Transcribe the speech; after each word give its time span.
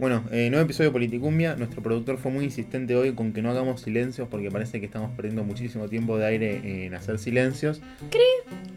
Bueno, 0.00 0.24
eh, 0.32 0.48
nuevo 0.48 0.64
episodio 0.64 0.88
de 0.88 0.94
Politicumbia. 0.94 1.56
Nuestro 1.56 1.82
productor 1.82 2.16
fue 2.16 2.32
muy 2.32 2.46
insistente 2.46 2.96
hoy 2.96 3.12
con 3.12 3.34
que 3.34 3.42
no 3.42 3.50
hagamos 3.50 3.82
silencios 3.82 4.28
porque 4.28 4.50
parece 4.50 4.80
que 4.80 4.86
estamos 4.86 5.10
perdiendo 5.14 5.44
muchísimo 5.44 5.88
tiempo 5.88 6.16
de 6.16 6.24
aire 6.24 6.86
en 6.86 6.94
hacer 6.94 7.18
silencios. 7.18 7.82
Cree, 8.08 8.22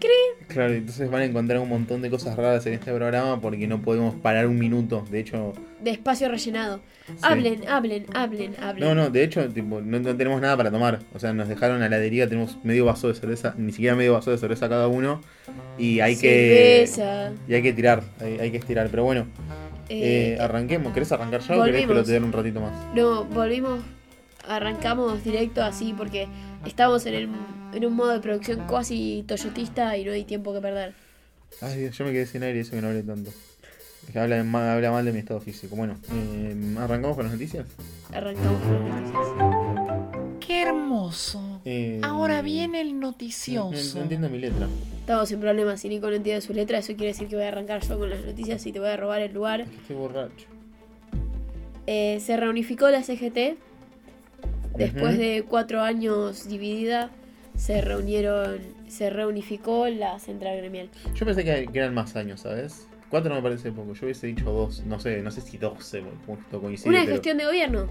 cree. 0.02 0.48
Claro, 0.50 0.74
entonces 0.74 1.10
van 1.10 1.22
a 1.22 1.26
encontrar 1.26 1.62
un 1.62 1.70
montón 1.70 2.02
de 2.02 2.10
cosas 2.10 2.36
raras 2.36 2.66
en 2.66 2.74
este 2.74 2.92
programa 2.92 3.40
porque 3.40 3.68
no 3.68 3.82
podemos 3.82 4.16
parar 4.16 4.48
un 4.48 4.60
minuto. 4.60 5.06
De 5.10 5.22
hecho, 5.22 5.54
De 5.82 5.92
espacio 5.92 6.28
rellenado. 6.28 6.82
Hablen, 7.22 7.70
hablen, 7.70 8.06
hablen, 8.14 8.56
hablen. 8.60 8.84
no, 8.86 8.94
no, 8.94 9.10
de 9.10 9.24
hecho, 9.24 9.48
tipo, 9.48 9.80
no, 9.80 10.02
no 10.02 10.18
tenemos 10.18 10.42
nada 10.42 10.58
para 10.58 10.72
tomar. 10.72 11.00
O 11.14 11.20
sea, 11.20 11.32
nos 11.32 11.48
dejaron 11.48 11.78
a 11.78 11.80
la 11.80 11.86
heladería, 11.86 12.28
tenemos 12.28 12.58
medio 12.66 12.84
vaso 12.84 13.08
de 13.08 13.14
cerveza, 13.14 13.56
ni 13.58 13.72
siquiera 13.72 13.96
medio 13.96 14.12
vaso 14.12 14.30
de 14.30 14.38
cerveza 14.38 14.68
cada 14.68 14.90
uno. 14.90 15.22
Y 15.78 16.02
hay 16.02 16.18
que. 16.18 16.86
Cerveza. 16.86 17.32
Y 17.48 17.54
hay 17.54 17.62
que 17.62 17.72
tirar, 17.72 18.04
hay, 18.20 18.40
hay 18.40 18.52
que 18.52 18.58
estirar. 18.58 18.90
Pero 18.90 19.06
bueno, 19.06 19.26
Eh, 19.94 20.36
eh, 20.36 20.38
arranquemos. 20.42 20.92
¿Querés 20.94 21.12
arrancar 21.12 21.42
ya 21.42 21.54
o 21.56 21.64
querés 21.64 21.82
volvimos. 21.86 21.88
pelotear 22.06 22.24
un 22.24 22.32
ratito 22.32 22.60
más? 22.62 22.72
No, 22.96 23.26
volvimos, 23.26 23.82
arrancamos 24.48 25.24
directo 25.24 25.62
así 25.64 25.94
porque 25.96 26.28
estamos 26.66 27.06
en, 27.06 27.14
el, 27.14 27.30
en 27.74 27.86
un 27.86 27.94
modo 27.94 28.10
de 28.12 28.20
producción 28.20 28.66
casi 28.68 29.24
toyotista 29.28 29.96
y 29.98 30.06
no 30.06 30.12
hay 30.12 30.24
tiempo 30.24 30.54
que 30.54 30.62
perder. 30.62 30.94
Ay, 31.62 31.78
Dios, 31.82 31.98
yo 31.98 32.06
me 32.06 32.12
quedé 32.12 32.26
sin 32.26 32.42
aire, 32.44 32.60
eso 32.62 32.72
que 32.72 32.82
no 32.82 32.88
hablé 32.88 33.04
tanto. 33.04 33.30
Es 34.08 34.12
que 34.12 34.20
habla, 34.20 34.44
ma- 34.44 34.74
habla 34.74 34.92
mal 34.92 35.06
de 35.06 35.14
mi 35.14 35.20
estado 35.20 35.40
físico. 35.40 35.76
Bueno, 35.76 35.96
eh, 36.12 36.76
¿arrancamos 36.80 37.16
con 37.16 37.26
las 37.26 37.34
noticias? 37.34 37.66
Arrancamos 38.12 38.62
con 38.64 38.90
las 38.90 39.02
noticias. 39.02 40.38
¡Qué 40.46 40.64
hermoso! 40.64 41.62
Eh, 41.64 42.02
Ahora 42.04 42.42
viene 42.42 42.82
el 42.82 42.94
No, 42.94 43.00
no- 43.00 43.08
noticioso. 43.12 43.98
no 43.98 44.04
entiendo 44.04 44.28
mi 44.30 44.40
letra. 44.40 44.68
Estamos 45.04 45.28
sin 45.28 45.42
problemas, 45.42 45.82
si 45.82 45.90
Nico 45.90 46.08
no 46.08 46.16
entiende 46.16 46.40
su 46.40 46.54
letra, 46.54 46.78
eso 46.78 46.94
quiere 46.96 47.08
decir 47.08 47.28
que 47.28 47.36
voy 47.36 47.44
a 47.44 47.50
arrancar 47.50 47.82
yo 47.86 48.00
con 48.00 48.10
las 48.10 48.24
noticias 48.24 48.66
y 48.66 48.72
te 48.72 48.80
voy 48.80 48.88
a 48.88 48.96
robar 48.96 49.22
el 49.22 49.34
lugar. 49.34 49.60
Estoy 49.82 49.98
borracho. 49.98 50.48
Eh, 51.88 52.20
se 52.22 52.38
reunificó 52.38 52.90
la 52.90 53.04
CGT. 53.04 53.58
Después 54.78 55.18
de 55.18 55.44
cuatro 55.46 55.82
años 55.82 56.48
dividida, 56.48 57.10
se 57.58 57.82
reunieron, 57.82 58.60
se 58.88 59.10
reunificó 59.10 59.90
la 59.90 60.20
central 60.20 60.56
gremial. 60.56 60.88
Yo 61.14 61.26
pensé 61.26 61.44
que, 61.44 61.68
eran 61.74 61.94
más 61.94 62.16
años, 62.16 62.40
¿sabes? 62.40 62.88
Cuatro 63.10 63.28
no 63.28 63.36
me 63.36 63.42
parece 63.42 63.74
poco. 63.74 63.94
Yo 63.96 64.06
hubiese 64.06 64.28
dicho 64.28 64.46
dos. 64.54 64.86
No 64.86 65.02
sé, 65.02 65.22
no 65.22 65.32
sé 65.32 65.42
si 65.42 65.58
doce, 65.58 66.02
justo 66.26 66.62
coincide. 66.62 66.88
Una 66.90 67.02
pero- 67.02 67.12
gestión 67.12 67.38
de 67.40 67.46
gobierno. 67.46 67.90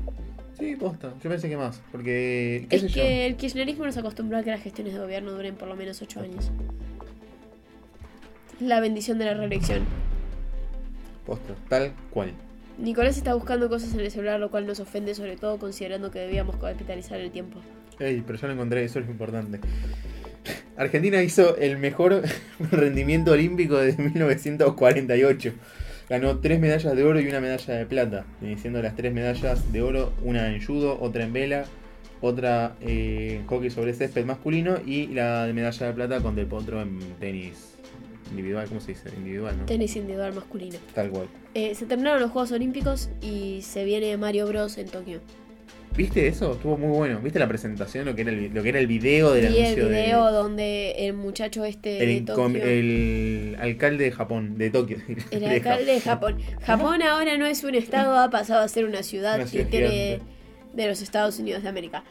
Sí, 0.58 0.76
posta. 0.76 1.12
Yo 1.22 1.28
pensé 1.28 1.50
que 1.50 1.58
más. 1.58 1.82
Porque. 1.92 2.66
¿Qué 2.70 2.76
Es 2.76 2.82
sé 2.82 2.88
yo? 2.88 2.94
que 2.94 3.26
el 3.26 3.36
kirchnerismo 3.36 3.84
nos 3.84 3.98
acostumbró 3.98 4.38
a 4.38 4.42
que 4.42 4.50
las 4.50 4.62
gestiones 4.62 4.94
de 4.94 5.00
gobierno 5.00 5.32
duren 5.32 5.56
por 5.56 5.68
lo 5.68 5.76
menos 5.76 6.00
ocho 6.00 6.20
años. 6.20 6.50
La 8.62 8.78
bendición 8.78 9.18
de 9.18 9.24
la 9.24 9.34
reelección. 9.34 9.82
Posta, 11.26 11.54
tal 11.68 11.92
cual. 12.10 12.32
Nicolás 12.78 13.16
está 13.16 13.34
buscando 13.34 13.68
cosas 13.68 13.92
en 13.92 14.00
el 14.00 14.10
celular, 14.12 14.38
lo 14.38 14.52
cual 14.52 14.68
nos 14.68 14.78
ofende, 14.78 15.16
sobre 15.16 15.36
todo 15.36 15.58
considerando 15.58 16.12
que 16.12 16.20
debíamos 16.20 16.56
capitalizar 16.56 17.20
el 17.20 17.32
tiempo. 17.32 17.58
Ey, 17.98 18.22
pero 18.24 18.38
yo 18.38 18.46
lo 18.46 18.52
encontré, 18.52 18.84
eso 18.84 19.00
es 19.00 19.06
lo 19.06 19.10
importante. 19.10 19.58
Argentina 20.76 21.20
hizo 21.24 21.56
el 21.56 21.76
mejor 21.78 22.22
rendimiento 22.70 23.32
olímpico 23.32 23.78
desde 23.78 24.00
1948. 24.00 25.52
Ganó 26.08 26.38
tres 26.38 26.60
medallas 26.60 26.94
de 26.94 27.02
oro 27.02 27.20
y 27.20 27.26
una 27.26 27.40
medalla 27.40 27.74
de 27.74 27.86
plata. 27.86 28.26
Siendo 28.58 28.80
las 28.80 28.94
tres 28.94 29.12
medallas 29.12 29.72
de 29.72 29.82
oro, 29.82 30.12
una 30.22 30.54
en 30.54 30.64
judo, 30.64 31.00
otra 31.00 31.24
en 31.24 31.32
vela, 31.32 31.64
otra 32.20 32.76
eh, 32.80 33.38
en 33.40 33.46
hockey 33.48 33.70
sobre 33.70 33.92
césped 33.92 34.24
masculino 34.24 34.76
y 34.86 35.08
la 35.08 35.46
de 35.46 35.52
medalla 35.52 35.86
de 35.88 35.92
plata 35.94 36.20
con 36.20 36.36
Del 36.36 36.46
Potro 36.46 36.80
en 36.80 37.00
tenis 37.18 37.71
individual, 38.32 38.66
¿cómo 38.68 38.80
se 38.80 38.92
dice? 38.92 39.08
Individual, 39.16 39.56
¿no? 39.58 39.64
Tenis 39.66 39.94
individual 39.96 40.32
masculino. 40.34 40.76
Tal 40.94 41.10
cual. 41.10 41.28
Eh, 41.54 41.74
se 41.74 41.86
terminaron 41.86 42.20
los 42.20 42.30
Juegos 42.32 42.50
Olímpicos 42.52 43.08
y 43.20 43.60
se 43.62 43.84
viene 43.84 44.16
Mario 44.16 44.46
Bros 44.48 44.76
en 44.78 44.88
Tokio. 44.88 45.20
¿Viste 45.94 46.26
eso? 46.26 46.52
Estuvo 46.54 46.78
muy 46.78 46.88
bueno. 46.96 47.20
¿Viste 47.20 47.38
la 47.38 47.46
presentación? 47.46 48.06
Lo 48.06 48.14
que 48.14 48.22
era 48.22 48.30
el, 48.30 48.54
lo 48.54 48.62
que 48.62 48.70
era 48.70 48.78
el 48.78 48.86
video 48.86 49.32
del 49.32 49.44
el 49.44 49.56
anuncio 49.62 49.88
de- 49.88 50.02
video 50.02 50.32
donde 50.32 50.92
el 51.06 51.12
muchacho 51.12 51.66
este 51.66 52.02
el, 52.02 52.24
de 52.24 52.32
incom- 52.32 52.36
Tokio. 52.54 52.62
el 52.64 53.56
alcalde 53.60 54.04
de 54.04 54.10
Japón, 54.12 54.56
de 54.56 54.70
Tokio. 54.70 54.96
El 55.30 55.40
de 55.40 55.46
alcalde 55.48 55.84
de 55.92 56.00
Japón. 56.00 56.38
Japón 56.62 57.02
ahora 57.02 57.36
no 57.36 57.44
es 57.44 57.62
un 57.62 57.74
estado, 57.74 58.16
ha 58.18 58.30
pasado 58.30 58.62
a 58.62 58.68
ser 58.68 58.86
una 58.86 59.02
ciudad 59.02 59.36
Una 59.36 59.46
ciudad 59.46 59.68
de 59.68 60.20
los 60.88 61.02
Estados 61.02 61.38
Unidos 61.38 61.62
de 61.62 61.68
América. 61.68 62.04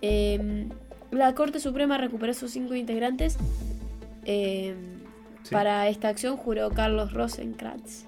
Eh, 0.00 0.64
la 1.10 1.34
Corte 1.34 1.60
Suprema 1.60 1.98
recuperó 1.98 2.32
sus 2.32 2.50
cinco 2.52 2.74
integrantes. 2.74 3.36
Eh, 4.24 4.74
Sí. 5.42 5.50
Para 5.52 5.88
esta 5.88 6.08
acción 6.08 6.36
juró 6.36 6.70
Carlos 6.70 7.12
Rosenkrantz 7.12 8.04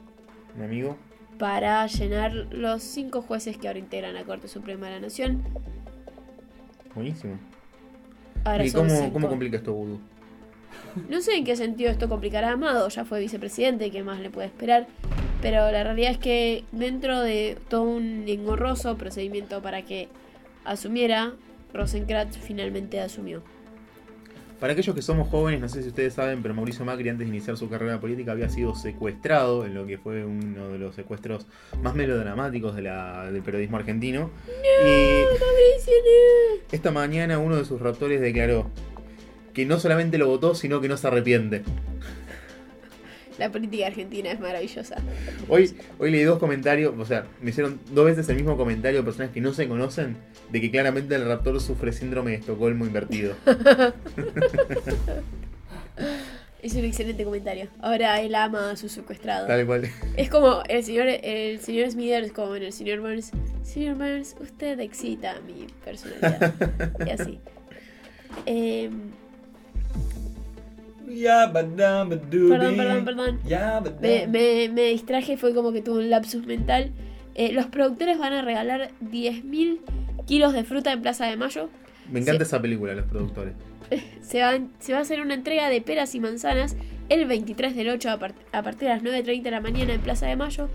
Mi 0.57 0.65
amigo. 0.65 0.97
para 1.39 1.85
llenar 1.87 2.33
los 2.33 2.83
cinco 2.83 3.23
jueces 3.23 3.57
que 3.59 3.67
ahora 3.67 3.81
integran 3.81 4.15
la 4.15 4.23
Corte 4.25 4.47
Suprema 4.49 4.87
de 4.87 4.93
la 4.95 5.01
Nación. 5.01 5.43
Buenísimo. 6.95 7.39
Ahora 8.45 8.65
¿Y 8.65 8.71
cómo, 8.71 9.13
cómo 9.13 9.29
complica 9.29 9.57
esto, 9.57 9.73
Voodoo? 9.73 9.99
No 11.09 11.21
sé 11.21 11.37
en 11.37 11.45
qué 11.45 11.57
sentido 11.57 11.91
esto 11.91 12.09
complicará 12.09 12.51
a 12.51 12.53
Amado, 12.53 12.89
ya 12.89 13.05
fue 13.05 13.19
vicepresidente, 13.21 13.91
¿qué 13.91 14.05
más 14.05 14.21
le 14.21 14.31
puede 14.31 14.47
esperar? 14.47 14.87
Pero 15.43 15.71
la 15.73 15.83
realidad 15.83 16.13
es 16.13 16.19
que 16.19 16.65
dentro 16.73 17.21
de 17.21 17.59
todo 17.69 17.83
un 17.83 18.25
engorroso 18.29 18.97
procedimiento 18.97 19.61
para 19.61 19.83
que 19.83 20.09
asumiera, 20.65 21.33
Rosenkrantz 21.73 22.39
finalmente 22.39 23.01
asumió. 23.01 23.43
Para 24.61 24.73
aquellos 24.73 24.95
que 24.95 25.03
somos 25.03 25.29
jóvenes, 25.29 25.61
no 25.61 25.69
sé 25.69 25.83
si 25.83 25.89
ustedes 25.89 26.15
saben, 26.15 26.43
pero 26.43 26.55
Mauricio 26.55 26.85
Macri 26.85 27.09
antes 27.09 27.27
de 27.27 27.35
iniciar 27.35 27.57
su 27.57 27.69
carrera 27.69 28.01
política 28.01 28.33
había 28.33 28.49
sido 28.49 28.75
secuestrado 28.75 29.67
en 29.67 29.75
lo 29.75 29.87
que 29.87 29.99
fue 29.99 30.25
uno 30.25 30.69
de 30.69 30.79
los 30.79 30.95
secuestros 30.95 31.47
más 31.83 31.95
melodramáticos 31.95 32.75
de 32.77 32.83
la, 32.83 33.31
del 33.31 33.43
periodismo 33.43 33.77
argentino. 33.77 34.31
y 34.87 35.25
esta 36.75 36.91
mañana 36.91 37.39
uno 37.39 37.57
de 37.57 37.65
sus 37.65 37.81
raptores 37.81 38.21
declaró 38.21 38.71
que 39.53 39.67
no 39.67 39.79
solamente 39.79 40.19
lo 40.19 40.29
votó, 40.29 40.55
sino 40.55 40.81
que 40.81 40.89
no 40.89 40.97
se 40.97 41.07
arrepiente. 41.07 41.63
La 43.39 43.51
política 43.51 43.87
argentina 43.87 44.31
es 44.31 44.41
maravillosa. 44.41 44.97
Hoy, 45.49 45.75
hoy 45.99 46.11
leí 46.11 46.23
dos 46.23 46.39
comentarios, 46.39 46.95
o 46.97 47.05
sea, 47.05 47.27
me 47.41 47.51
hicieron 47.51 47.81
dos 47.91 48.05
veces 48.05 48.29
el 48.29 48.37
mismo 48.37 48.57
comentario 48.57 49.01
de 49.01 49.05
personas 49.05 49.31
que 49.33 49.41
no 49.41 49.53
se 49.53 49.69
conocen, 49.69 50.17
de 50.51 50.61
que 50.61 50.71
claramente 50.71 51.15
el 51.15 51.27
raptor 51.27 51.61
sufre 51.61 51.93
síndrome 51.93 52.33
de 52.33 52.37
Estocolmo 52.39 52.85
invertido. 52.85 53.35
Es 56.65 56.75
un 56.75 56.85
excelente 56.87 57.25
comentario. 57.25 57.69
Ahora 57.83 58.23
él 58.23 58.35
ama 58.35 58.71
a 58.71 58.77
su 58.77 58.89
secuestrado. 58.89 59.47
Tal 59.47 59.67
cual. 59.67 59.87
Es 60.17 60.31
como 60.31 60.63
el 60.67 60.83
señor, 60.83 61.09
el 61.09 61.61
señor 61.61 61.91
Smithers, 61.91 62.33
como 62.33 62.57
en 62.57 62.63
el 62.63 62.73
señor 62.73 63.01
Burns. 63.01 63.33
Señor 63.63 63.97
Burns, 63.97 64.35
usted 64.41 64.81
excita 64.81 65.43
mi 65.47 65.67
personalidad. 65.85 66.55
y 67.07 67.11
así. 67.11 67.39
Eh, 68.47 68.91
perdón, 72.49 72.77
perdón, 72.77 73.05
perdón. 73.05 73.41
Me, 74.01 74.27
me, 74.27 74.69
me 74.69 74.83
distraje, 74.89 75.37
fue 75.37 75.55
como 75.55 75.73
que 75.73 75.83
tuve 75.83 75.99
un 75.99 76.11
lapsus 76.11 76.47
mental. 76.47 76.93
Eh, 77.35 77.53
los 77.53 77.67
productores 77.67 78.19
van 78.19 78.33
a 78.33 78.43
regalar 78.43 78.91
10.000 79.03 79.79
kilos 80.27 80.53
de 80.53 80.65
fruta 80.65 80.93
en 80.93 81.03
Plaza 81.03 81.27
de 81.27 81.37
Mayo. 81.37 81.69
Me 82.11 82.21
encanta 82.21 82.43
esa 82.45 82.61
película, 82.63 82.95
los 82.95 83.07
productores. 83.07 83.55
Se, 84.23 84.41
van- 84.41 84.71
se 84.79 84.93
va 84.93 85.01
a 85.01 85.03
hacer 85.03 85.21
una 85.21 85.35
entrega 85.35 85.69
de 85.69 85.81
peras 85.83 86.15
y 86.15 86.21
manzanas 86.21 86.75
el 87.11 87.27
23 87.27 87.77
del 87.77 87.91
8 87.91 88.11
a, 88.11 88.19
part- 88.19 88.35
a 88.53 88.63
partir 88.63 88.89
de 88.89 88.95
las 88.95 89.03
9.30 89.03 89.43
de 89.43 89.51
la 89.51 89.61
mañana 89.61 89.93
en 89.93 90.01
Plaza 90.01 90.27
de 90.27 90.37
Mayo 90.37 90.69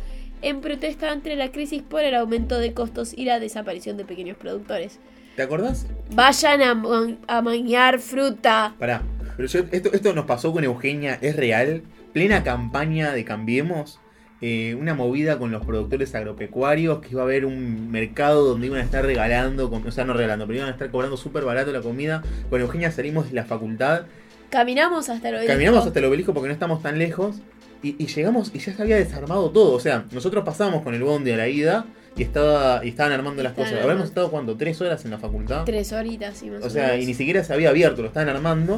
en 0.43 0.61
protesta 0.61 1.11
ante 1.11 1.35
la 1.35 1.51
crisis 1.51 1.81
por 1.81 2.01
el 2.03 2.13
aumento 2.15 2.59
de 2.59 2.73
costos 2.73 3.13
y 3.17 3.25
la 3.25 3.39
desaparición 3.39 3.97
de 3.97 4.05
pequeños 4.05 4.37
productores. 4.37 4.99
¿Te 5.35 5.41
acordás? 5.41 5.87
Vayan 6.13 6.61
a, 6.61 6.75
man- 6.75 7.17
a 7.27 7.41
mañar 7.41 7.99
fruta. 7.99 8.75
Pará. 8.77 9.01
Pero 9.39 9.47
yo, 9.47 9.61
esto, 9.71 9.89
esto 9.93 10.13
nos 10.13 10.25
pasó 10.25 10.51
con 10.51 10.65
Eugenia, 10.65 11.17
es 11.21 11.33
real. 11.37 11.83
Plena 12.11 12.43
campaña 12.43 13.13
de 13.13 13.23
Cambiemos. 13.23 13.99
eh, 14.41 14.75
una 14.79 14.93
movida 14.93 15.37
con 15.39 15.51
los 15.51 15.65
productores 15.65 16.13
agropecuarios, 16.13 16.99
que 16.99 17.09
iba 17.11 17.21
a 17.21 17.23
haber 17.23 17.45
un 17.45 17.89
mercado 17.89 18.43
donde 18.45 18.67
iban 18.67 18.79
a 18.79 18.83
estar 18.83 19.05
regalando, 19.05 19.69
o 19.69 19.91
sea, 19.91 20.03
no 20.03 20.13
regalando, 20.13 20.45
pero 20.45 20.57
iban 20.57 20.69
a 20.69 20.73
estar 20.73 20.89
cobrando 20.91 21.15
súper 21.15 21.43
barato 21.45 21.71
la 21.71 21.81
comida. 21.81 22.21
Con 22.49 22.59
Eugenia 22.59 22.91
salimos 22.91 23.29
de 23.29 23.35
la 23.35 23.45
facultad, 23.45 24.03
Caminamos 24.49 25.07
hasta 25.09 25.29
el 25.29 25.35
obelisco. 25.35 25.53
caminamos 25.53 25.85
hasta 25.85 25.99
el 25.99 26.05
obelisco 26.05 26.33
porque 26.33 26.47
no 26.47 26.53
estamos 26.53 26.81
tan 26.81 26.97
lejos, 26.99 27.37
y, 27.81 27.95
y 28.01 28.07
llegamos 28.07 28.51
y 28.53 28.59
ya 28.59 28.73
se 28.73 28.81
había 28.81 28.97
desarmado 28.97 29.51
todo. 29.51 29.73
O 29.73 29.79
sea, 29.79 30.03
nosotros 30.11 30.43
pasamos 30.43 30.83
con 30.83 30.93
el 30.95 31.03
bondi 31.03 31.31
a 31.31 31.37
la 31.37 31.47
ida 31.47 31.85
y, 32.17 32.23
estaba, 32.23 32.81
y 32.83 32.89
estaban 32.89 33.13
armando 33.13 33.41
las 33.43 33.51
Estaban 33.51 33.71
cosas. 33.71 33.83
Habremos 33.83 34.07
estado, 34.07 34.31
¿cuánto? 34.31 34.57
¿Tres 34.57 34.81
horas 34.81 35.05
en 35.05 35.11
la 35.11 35.17
facultad? 35.17 35.63
Tres 35.65 35.93
horitas 35.93 36.41
y 36.43 36.49
más 36.49 36.63
O 36.63 36.69
sea, 36.69 36.97
y 36.97 37.05
ni 37.05 37.13
siquiera 37.13 37.43
se 37.43 37.53
había 37.53 37.69
abierto, 37.69 38.01
lo 38.01 38.07
estaban 38.09 38.29
armando. 38.29 38.77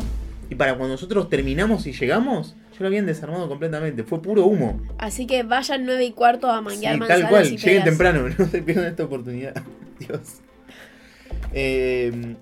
Y 0.51 0.55
para 0.55 0.75
cuando 0.75 0.95
nosotros 0.95 1.29
terminamos 1.29 1.87
y 1.87 1.93
llegamos, 1.93 2.55
ya 2.73 2.79
lo 2.81 2.87
habían 2.87 3.05
desarmado 3.05 3.47
completamente. 3.47 4.03
Fue 4.03 4.21
puro 4.21 4.45
humo. 4.45 4.81
Así 4.97 5.25
que 5.25 5.43
vayan 5.43 5.85
9 5.85 6.03
y 6.03 6.11
cuarto 6.11 6.51
a 6.51 6.57
Sí, 6.59 6.63
manguear 6.65 6.91
tal 6.91 6.99
manzanas 6.99 7.29
cual. 7.29 7.45
y 7.47 7.57
Lleguen 7.57 7.83
temprano, 7.85 8.29
no 8.37 8.45
se 8.47 8.61
pierdan 8.61 8.85
esta 8.87 9.05
oportunidad. 9.05 9.55
Dios. 9.99 10.19
Eh, 11.53 12.35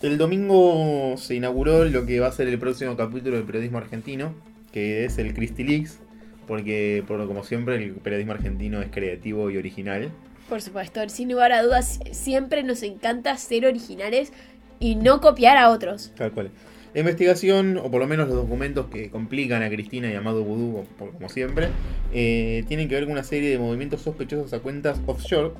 el 0.00 0.16
domingo 0.16 1.16
se 1.16 1.34
inauguró 1.34 1.84
lo 1.84 2.06
que 2.06 2.20
va 2.20 2.28
a 2.28 2.32
ser 2.32 2.46
el 2.46 2.56
próximo 2.60 2.96
capítulo 2.96 3.36
del 3.36 3.44
periodismo 3.44 3.78
argentino, 3.78 4.32
que 4.70 5.04
es 5.04 5.18
el 5.18 5.34
Christy 5.34 5.64
Leaks, 5.64 5.98
porque 6.46 7.02
por, 7.08 7.26
como 7.26 7.42
siempre 7.42 7.74
el 7.76 7.94
periodismo 7.94 8.32
argentino 8.32 8.80
es 8.80 8.90
creativo 8.92 9.50
y 9.50 9.56
original. 9.56 10.10
Por 10.48 10.62
supuesto, 10.62 11.00
sin 11.08 11.32
lugar 11.32 11.50
a 11.50 11.64
dudas, 11.64 11.98
siempre 12.12 12.62
nos 12.62 12.84
encanta 12.84 13.36
ser 13.36 13.66
originales 13.66 14.32
y 14.78 14.94
no 14.94 15.20
copiar 15.20 15.56
a 15.56 15.70
otros. 15.70 16.12
Tal 16.16 16.30
cual. 16.30 16.50
La 16.96 17.00
investigación, 17.00 17.76
o 17.76 17.90
por 17.90 18.00
lo 18.00 18.06
menos 18.06 18.26
los 18.26 18.38
documentos 18.38 18.86
que 18.86 19.10
complican 19.10 19.62
a 19.62 19.68
Cristina 19.68 20.10
y 20.10 20.14
a 20.14 20.18
Amado 20.20 20.42
Vudú, 20.42 20.86
como- 20.98 21.28
siempre, 21.28 21.68
eh, 22.14 22.64
tienen 22.68 22.88
que 22.88 22.94
ver 22.94 23.04
con 23.04 23.12
una 23.12 23.22
serie 23.22 23.50
de 23.50 23.58
movimientos 23.58 24.00
sospechosos 24.00 24.54
a 24.54 24.60
cuentas 24.60 24.98
offshore, 25.04 25.50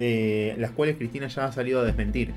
eh, 0.00 0.56
las 0.58 0.72
cuales 0.72 0.96
Cristina 0.96 1.28
ya 1.28 1.44
ha 1.44 1.52
salido 1.52 1.80
a 1.80 1.84
desmentir. 1.84 2.32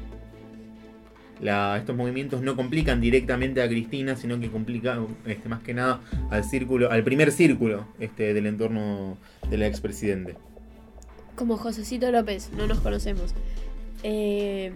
La- 1.41 1.75
estos 1.79 1.95
movimientos 1.95 2.43
no 2.43 2.55
complican 2.55 3.01
directamente 3.01 3.63
a 3.63 3.67
Cristina, 3.67 4.15
sino 4.15 4.39
que 4.39 4.51
complican 4.51 5.07
este, 5.25 5.49
más 5.49 5.63
que 5.63 5.73
nada 5.73 6.01
al 6.29 6.43
círculo, 6.43 6.91
al 6.91 7.03
primer 7.03 7.31
círculo 7.31 7.87
este, 7.99 8.35
del 8.35 8.45
entorno 8.45 9.17
del 9.49 9.63
expresidente. 9.63 10.35
Como 11.33 11.57
Josecito 11.57 12.11
López, 12.11 12.51
no 12.55 12.67
nos 12.67 12.81
conocemos. 12.81 13.33
Eh, 14.03 14.73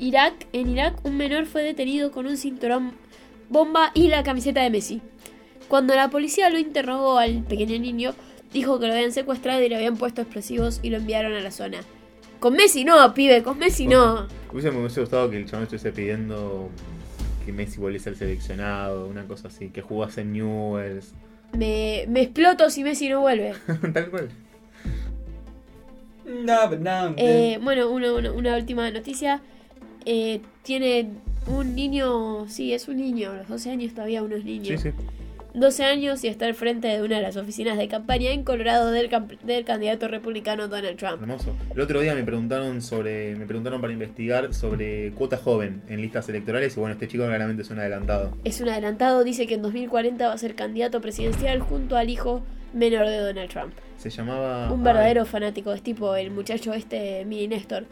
Irak, 0.00 0.46
en 0.52 0.68
Irak, 0.70 1.04
un 1.04 1.16
menor 1.16 1.46
fue 1.46 1.62
detenido 1.62 2.10
con 2.10 2.26
un 2.26 2.36
cinturón 2.36 2.92
bomba 3.48 3.90
y 3.94 4.08
la 4.08 4.22
camiseta 4.22 4.62
de 4.62 4.70
Messi. 4.70 5.00
Cuando 5.68 5.94
la 5.94 6.10
policía 6.10 6.50
lo 6.50 6.58
interrogó 6.58 7.18
al 7.18 7.42
pequeño 7.44 7.78
niño, 7.78 8.14
dijo 8.52 8.80
que 8.80 8.86
lo 8.88 8.94
habían 8.94 9.12
secuestrado 9.12 9.62
y 9.62 9.68
le 9.68 9.76
habían 9.76 9.96
puesto 9.96 10.22
explosivos 10.22 10.80
y 10.82 10.90
lo 10.90 10.96
enviaron 10.96 11.34
a 11.34 11.40
la 11.40 11.50
zona. 11.52 11.78
Con 12.40 12.54
Messi 12.54 12.84
no, 12.84 13.12
pibe, 13.14 13.42
con 13.42 13.58
Messi 13.58 13.86
no. 13.86 14.26
Hubiese, 14.52 14.70
me 14.70 14.78
hubiese 14.80 15.00
gustado 15.00 15.30
que 15.30 15.36
el 15.36 15.44
chabón 15.46 15.64
estuviese 15.64 15.92
pidiendo 15.92 16.70
que 17.44 17.52
Messi 17.52 17.78
volviese 17.78 18.08
al 18.08 18.16
seleccionado, 18.16 19.06
una 19.06 19.24
cosa 19.26 19.48
así, 19.48 19.68
que 19.68 19.82
jugase 19.82 20.22
en 20.22 20.32
Newells. 20.32 21.12
Me, 21.52 22.06
me 22.08 22.22
exploto 22.22 22.70
si 22.70 22.82
Messi 22.82 23.08
no 23.08 23.20
vuelve. 23.20 23.54
Tal 23.92 24.10
cual. 24.10 24.30
No, 26.24 26.70
no, 26.76 27.14
Eh, 27.16 27.58
bueno, 27.62 27.90
una, 27.90 28.12
una- 28.12 28.32
una 28.32 28.56
última 28.56 28.90
noticia. 28.90 29.40
Eh, 30.04 30.40
tiene 30.62 31.08
un 31.46 31.74
niño, 31.74 32.48
sí, 32.48 32.72
es 32.72 32.88
un 32.88 32.96
niño, 32.98 33.32
a 33.32 33.36
los 33.36 33.48
12 33.48 33.70
años 33.70 33.94
todavía 33.94 34.22
uno 34.22 34.36
es 34.36 34.44
niño. 34.44 34.76
Sí, 34.76 34.90
sí. 34.90 34.90
12 35.54 35.84
años 35.84 36.22
y 36.24 36.28
está 36.28 36.46
al 36.46 36.54
frente 36.54 36.88
de 36.88 37.02
una 37.02 37.16
de 37.16 37.22
las 37.22 37.36
oficinas 37.36 37.76
de 37.76 37.88
campaña 37.88 38.30
en 38.30 38.44
Colorado 38.44 38.90
del, 38.90 39.10
del 39.42 39.64
candidato 39.64 40.08
republicano 40.08 40.68
Donald 40.68 40.96
Trump. 40.96 41.20
Hermoso. 41.20 41.56
El 41.74 41.80
otro 41.80 42.00
día 42.00 42.14
me 42.14 42.22
preguntaron 42.22 42.80
sobre, 42.82 43.34
me 43.34 43.46
preguntaron 43.46 43.80
para 43.80 43.92
investigar 43.92 44.54
sobre 44.54 45.10
cuota 45.12 45.36
joven 45.36 45.82
en 45.88 46.00
listas 46.00 46.28
electorales 46.28 46.76
y 46.76 46.80
bueno, 46.80 46.92
este 46.92 47.08
chico 47.08 47.24
claramente 47.26 47.62
es 47.62 47.70
un 47.70 47.80
adelantado. 47.80 48.36
Es 48.44 48.60
un 48.60 48.68
adelantado, 48.68 49.24
dice 49.24 49.46
que 49.46 49.54
en 49.54 49.62
2040 49.62 50.28
va 50.28 50.32
a 50.32 50.38
ser 50.38 50.54
candidato 50.54 51.00
presidencial 51.00 51.60
junto 51.60 51.96
al 51.96 52.10
hijo 52.10 52.42
menor 52.72 53.06
de 53.08 53.18
Donald 53.18 53.50
Trump. 53.50 53.72
Se 53.96 54.08
llamaba. 54.08 54.72
Un 54.72 54.82
verdadero 54.82 55.26
fanático, 55.26 55.72
es 55.72 55.82
tipo 55.82 56.14
el 56.14 56.30
muchacho 56.30 56.72
este, 56.72 57.24
Mini 57.24 57.48
Néstor. 57.48 57.86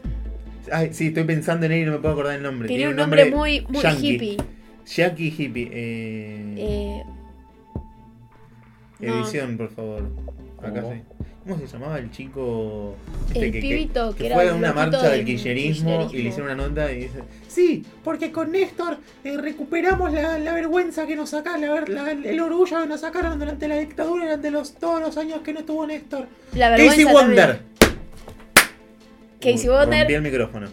Ay, 0.71 0.89
sí, 0.93 1.07
estoy 1.07 1.23
pensando 1.23 1.65
en 1.65 1.71
él 1.73 1.81
y 1.81 1.85
no 1.85 1.91
me 1.93 1.97
puedo 1.99 2.13
acordar 2.13 2.35
el 2.35 2.43
nombre. 2.43 2.67
Tiene 2.67 2.89
un 2.89 2.95
nombre 2.95 3.29
muy, 3.31 3.61
muy 3.69 3.81
yankee. 3.81 4.13
hippie. 4.15 4.37
Jackie 4.85 5.33
Hippie. 5.37 5.69
Eh, 5.71 6.55
Eh, 6.57 7.03
no. 8.99 9.15
edición, 9.21 9.57
por 9.57 9.69
favor. 9.71 10.09
Acá 10.61 10.81
¿Cómo? 10.81 10.93
sí. 10.93 11.01
¿Cómo 11.47 11.57
se 11.57 11.67
llamaba 11.67 11.97
el 11.97 12.11
chico? 12.11 12.95
El 13.33 13.51
pibito 13.51 14.13
que 14.13 14.25
era 14.27 14.35
fue 14.35 14.49
a 14.49 14.51
un 14.51 14.59
una 14.59 14.73
marcha 14.73 15.01
del 15.09 15.11
del 15.19 15.25
kirchnerismo 15.25 16.09
y 16.11 16.17
le 16.21 16.29
hicieron 16.29 16.51
una 16.51 16.67
nota 16.67 16.91
y 16.91 17.03
dice: 17.03 17.19
Sí, 17.47 17.83
porque 18.03 18.31
con 18.31 18.51
Néstor 18.51 18.97
eh, 19.23 19.37
recuperamos 19.37 20.11
la, 20.11 20.37
la 20.37 20.53
vergüenza 20.53 21.07
que 21.07 21.15
nos 21.15 21.29
sacaron, 21.29 21.61
la 21.61 21.71
ver- 21.71 21.89
la- 21.89 22.11
el 22.11 22.39
orgullo 22.41 22.81
que 22.81 22.87
nos 22.87 23.01
sacaron 23.01 23.39
durante 23.39 23.67
la 23.67 23.77
dictadura, 23.77 24.25
durante 24.25 24.51
los, 24.51 24.73
todos 24.75 24.99
los 25.01 25.17
años 25.17 25.39
que 25.39 25.53
no 25.53 25.61
estuvo 25.61 25.87
Néstor. 25.87 26.27
la 26.53 26.71
Casey 26.71 26.87
vergüenza 27.05 27.13
Wonder. 27.13 27.47
también. 27.47 27.68
Casey. 29.39 29.67
Rompí 29.67 30.13
el 30.13 30.21
micrófono. 30.21 30.67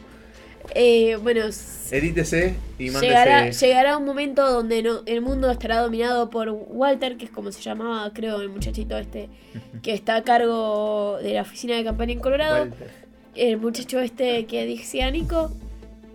Eh, 0.75 1.17
bueno, 1.23 1.43
Edítese 1.91 2.57
y 2.79 2.91
mándese. 2.91 3.07
llegará, 3.07 3.51
llegará 3.51 3.97
un 3.97 4.05
momento 4.05 4.51
donde 4.51 4.83
no, 4.83 5.03
el 5.07 5.21
mundo 5.21 5.51
estará 5.51 5.79
dominado 5.81 6.29
por 6.29 6.51
Walter, 6.51 7.17
que 7.17 7.27
es 7.27 7.31
como 7.31 7.53
se 7.53 7.63
llamaba, 7.63 8.13
creo, 8.13 8.41
el 8.41 8.49
muchachito 8.49 8.99
este, 8.99 9.29
que 9.83 9.93
está 9.95 10.17
a 10.17 10.23
cargo 10.25 11.19
de 11.23 11.35
la 11.35 11.43
oficina 11.43 11.77
de 11.77 11.85
campaña 11.85 12.13
en 12.13 12.21
Colorado. 12.21 12.63
Walter. 12.65 12.91
El 13.37 13.59
muchacho 13.59 14.01
este 14.01 14.47
que 14.47 14.67
decía 14.67 15.11
Nico. 15.11 15.51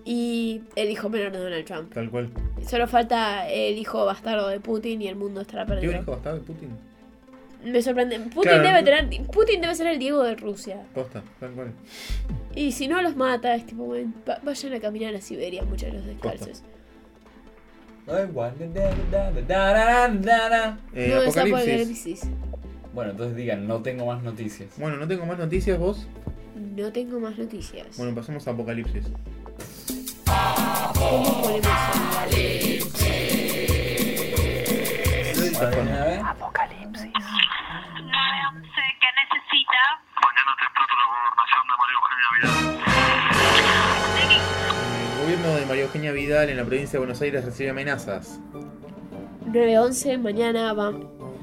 Y 0.03 0.61
el 0.75 0.89
hijo 0.89 1.09
menor 1.09 1.31
de 1.31 1.37
Donald 1.37 1.63
Trump. 1.63 1.93
Tal 1.93 2.09
cual. 2.09 2.31
Solo 2.67 2.87
falta 2.87 3.47
el 3.47 3.77
hijo 3.77 4.03
bastardo 4.03 4.47
de 4.47 4.59
Putin 4.59 4.99
y 4.99 5.07
el 5.07 5.15
mundo 5.15 5.41
estará 5.41 5.63
¿Tiene 5.65 5.75
un 5.79 5.81
perdido. 5.81 6.01
hijo 6.01 6.11
bastardo 6.13 6.39
de 6.39 6.43
Putin? 6.43 6.69
Me 7.63 7.81
sorprende. 7.81 8.19
Putin 8.19 8.41
Claro. 8.41 8.63
debe 8.63 8.83
tener. 8.83 9.27
Putin 9.27 9.61
debe 9.61 9.75
ser 9.75 9.87
el 9.87 9.99
Diego 9.99 10.23
de 10.23 10.35
Rusia. 10.35 10.81
Posta, 10.93 11.23
tal 11.39 11.51
cual. 11.51 11.73
Y 12.55 12.71
si 12.71 12.87
no 12.87 13.01
los 13.01 13.15
mata, 13.15 13.55
es 13.55 13.65
tipo, 13.65 13.83
bueno, 13.85 14.11
vayan 14.43 14.73
a 14.73 14.79
caminar 14.79 15.15
a 15.15 15.21
Siberia, 15.21 15.63
muchachos 15.63 16.05
descalzos. 16.05 16.63
Eh, 20.93 21.09
no, 21.09 21.21
es 21.21 21.37
Apocalipsis. 21.37 22.23
Apocalipsis. 22.23 22.29
Bueno, 22.93 23.11
entonces 23.11 23.35
digan, 23.37 23.67
no 23.67 23.81
tengo 23.81 24.05
más 24.05 24.21
noticias. 24.21 24.77
Bueno, 24.77 24.97
no 24.97 25.07
tengo 25.07 25.25
más 25.25 25.37
noticias 25.37 25.79
vos. 25.79 26.07
No 26.55 26.91
tengo 26.91 27.19
más 27.19 27.37
noticias. 27.37 27.97
Bueno, 27.97 28.13
pasemos 28.15 28.47
a 28.47 28.51
Apocalipsis. 28.51 29.05
¿Cómo 30.93 31.41
ponemos 31.41 31.67
el 35.61 35.67
A 35.67 36.05
ver. 36.05 36.21
¿Qué 38.99 39.09
necesita? 39.21 39.81
Mañana 40.21 40.51
te 40.57 40.65
explota 40.65 40.93
la 40.97 41.05
gobernación 41.41 41.63
de 41.67 41.75
María 41.77 41.95
Eugenia 41.97 42.27
Vidal. 42.37 42.55
El 45.11 45.23
gobierno 45.23 45.49
de 45.59 45.65
María 45.65 45.83
Eugenia 45.83 46.11
Vidal 46.11 46.49
en 46.49 46.57
la 46.57 46.63
provincia 46.65 46.93
de 46.93 46.97
Buenos 46.99 47.21
Aires 47.21 47.45
recibe 47.45 47.69
amenazas. 47.69 48.39
9-11, 49.47 50.17
mañana, 50.19 50.73
va- 50.73 50.93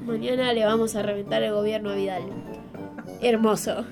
mañana 0.05 0.53
le 0.53 0.65
vamos 0.65 0.95
a 0.95 1.01
reventar 1.01 1.43
el 1.43 1.53
gobierno 1.53 1.91
a 1.91 1.95
Vidal. 1.95 2.23
Hermoso. 3.21 3.85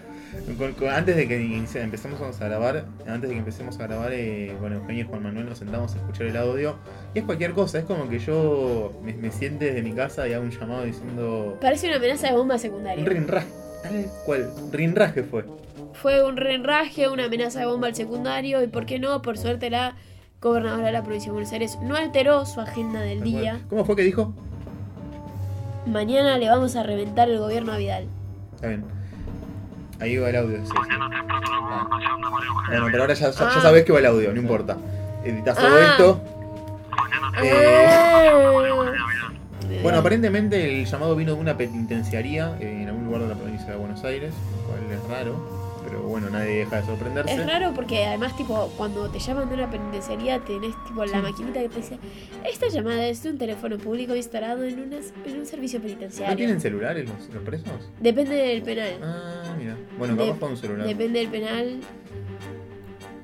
Antes 0.92 1.16
de 1.16 1.28
que 1.28 1.36
empecemos 1.82 2.22
a 2.42 2.46
grabar, 2.46 2.86
antes 3.08 3.30
de 3.30 3.36
que 3.36 3.40
empecemos 3.40 3.78
a 3.80 3.84
grabar, 3.88 4.12
eh, 4.14 4.56
con 4.62 4.72
Eugenio 4.72 5.04
y 5.04 5.08
Juan 5.08 5.24
Manuel 5.24 5.50
nos 5.50 5.58
sentamos 5.58 5.94
a 5.94 5.98
escuchar 5.98 6.28
el 6.28 6.38
audio. 6.38 6.78
Y 7.14 7.20
es 7.20 7.26
cualquier 7.26 7.52
cosa, 7.54 7.80
es 7.80 7.86
como 7.86 8.08
que 8.08 8.20
yo 8.20 8.94
me, 9.04 9.14
me 9.14 9.32
siente 9.32 9.66
desde 9.66 9.82
mi 9.82 9.94
casa 9.94 10.28
y 10.28 10.34
hago 10.34 10.44
un 10.46 10.52
llamado 10.52 10.84
diciendo. 10.86 11.58
Parece 11.60 11.88
una 11.88 11.98
amenaza 11.98 12.28
de 12.28 12.34
bomba 12.34 12.56
Un 12.56 12.60
secundaria. 12.62 13.04
rinraje. 13.04 13.48
Tal 13.84 14.06
cual. 14.26 14.50
Rinraje 14.72 15.24
fue. 15.24 15.46
Fue 16.02 16.24
un 16.24 16.38
renraje, 16.38 17.10
una 17.10 17.26
amenaza 17.26 17.60
de 17.60 17.66
bomba 17.66 17.88
al 17.88 17.96
secundario 17.96 18.62
y 18.64 18.68
por 18.68 18.86
qué 18.86 19.00
no, 19.00 19.22
por 19.22 19.38
suerte 19.38 19.70
la 19.70 19.96
gobernadora 20.42 20.86
de 20.88 20.92
la 20.92 21.02
provincia 21.04 21.30
de 21.30 21.34
Buenos 21.34 21.52
Aires 21.52 21.78
no 21.82 21.96
alteró 21.96 22.46
su 22.46 22.62
agenda 22.62 23.02
del 23.02 23.22
día. 23.24 23.60
¿Cómo 23.70 23.84
fue 23.84 23.96
que 23.96 24.04
dijo? 24.04 24.34
Mañana 25.88 26.38
le 26.38 26.50
vamos 26.50 26.76
a 26.76 26.84
reventar 26.84 27.30
el 27.30 27.40
gobierno 27.40 27.72
a 27.74 27.78
Vidal. 27.78 28.06
Está 28.56 28.68
bien. 28.68 28.84
Ahí 30.00 30.18
va 30.18 30.30
el 30.30 30.36
audio. 30.36 30.58
sí, 30.64 30.72
Eugenia 30.76 31.10
Bueno, 32.70 32.86
pero 32.92 33.02
ahora 33.04 33.14
ya, 33.16 33.32
ya, 33.32 33.40
ya 33.40 33.48
Ah. 33.48 33.62
sabés 33.62 33.84
que 33.86 33.92
va 33.92 34.00
el 34.00 34.06
audio, 34.06 34.32
no 34.34 34.40
importa. 34.40 34.78
Editas 35.24 35.58
todo 35.58 35.68
Ah. 35.76 35.88
esto. 35.92 36.22
Eh, 37.42 37.88
Vidal. 39.68 39.82
Bueno, 39.84 39.98
aparentemente 40.00 40.80
el 40.82 40.86
llamado 40.86 41.16
vino 41.16 41.34
de 41.34 41.40
una 41.42 41.58
penitenciaría 41.58 42.56
eh, 42.60 42.82
en 42.84 42.88
algún 42.90 43.06
lugar 43.06 43.22
de 43.24 43.28
la 43.30 43.36
provincia 43.36 43.72
de 43.72 43.76
Buenos 43.78 44.04
Aires, 44.04 44.34
lo 44.62 44.68
cual 44.68 44.80
es 44.92 45.10
raro, 45.10 45.67
pero 45.88 46.02
bueno, 46.04 46.30
nadie 46.30 46.58
deja 46.60 46.78
de 46.82 46.86
sorprenderse. 46.86 47.34
Es 47.34 47.46
raro 47.48 47.74
porque 47.74 48.06
además, 48.06 48.36
tipo, 48.36 48.72
cuando 48.76 49.10
te 49.10 49.20
llaman 49.20 49.48
de 49.48 49.56
una 49.56 49.72
penitenciaría, 49.72 50.40
tenés 50.40 50.76
tipo 50.86 51.06
la 51.06 51.22
maquinita 51.22 51.62
que 51.62 51.70
te 51.70 51.76
dice: 51.78 51.98
Esta 52.44 52.68
llamada 52.68 53.06
es 53.08 53.24
de 53.24 53.30
un 53.30 53.38
teléfono 53.38 53.78
público 53.78 54.16
instalado 54.16 54.64
en, 54.66 54.80
una- 54.82 54.98
en 55.26 55.40
un 55.40 55.46
servicio 55.46 55.80
penitenciario. 55.82 56.32
¿No 56.34 56.38
tienen 56.38 56.60
celulares 56.60 57.08
los, 57.10 57.34
los 57.34 57.44
presos? 57.44 57.90
Depende 58.02 58.36
del 58.36 58.62
penal. 58.64 59.00
Ah, 59.02 59.56
mira. 59.58 59.78
Bueno, 59.98 60.16
De- 60.16 60.26
capaz 60.28 60.40
con 60.40 60.52
un 60.52 60.58
celular. 60.58 60.86
Depende 60.88 61.20
del 61.20 61.30
penal. 61.30 61.80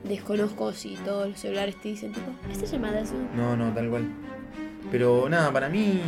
Desconozco 0.03 0.74
si 0.74 0.96
todos 1.05 1.29
los 1.29 1.39
celulares 1.39 1.79
te 1.82 1.89
dicen, 1.89 2.12
tipo, 2.12 2.29
esta 2.51 2.65
llamada 2.65 3.00
es 3.00 3.12
un. 3.12 3.29
No, 3.36 3.55
no, 3.55 3.74
tal 3.74 3.89
cual. 3.89 4.03
Pero 4.91 5.29
nada, 5.29 5.51
para 5.53 5.70
mí 5.70 6.01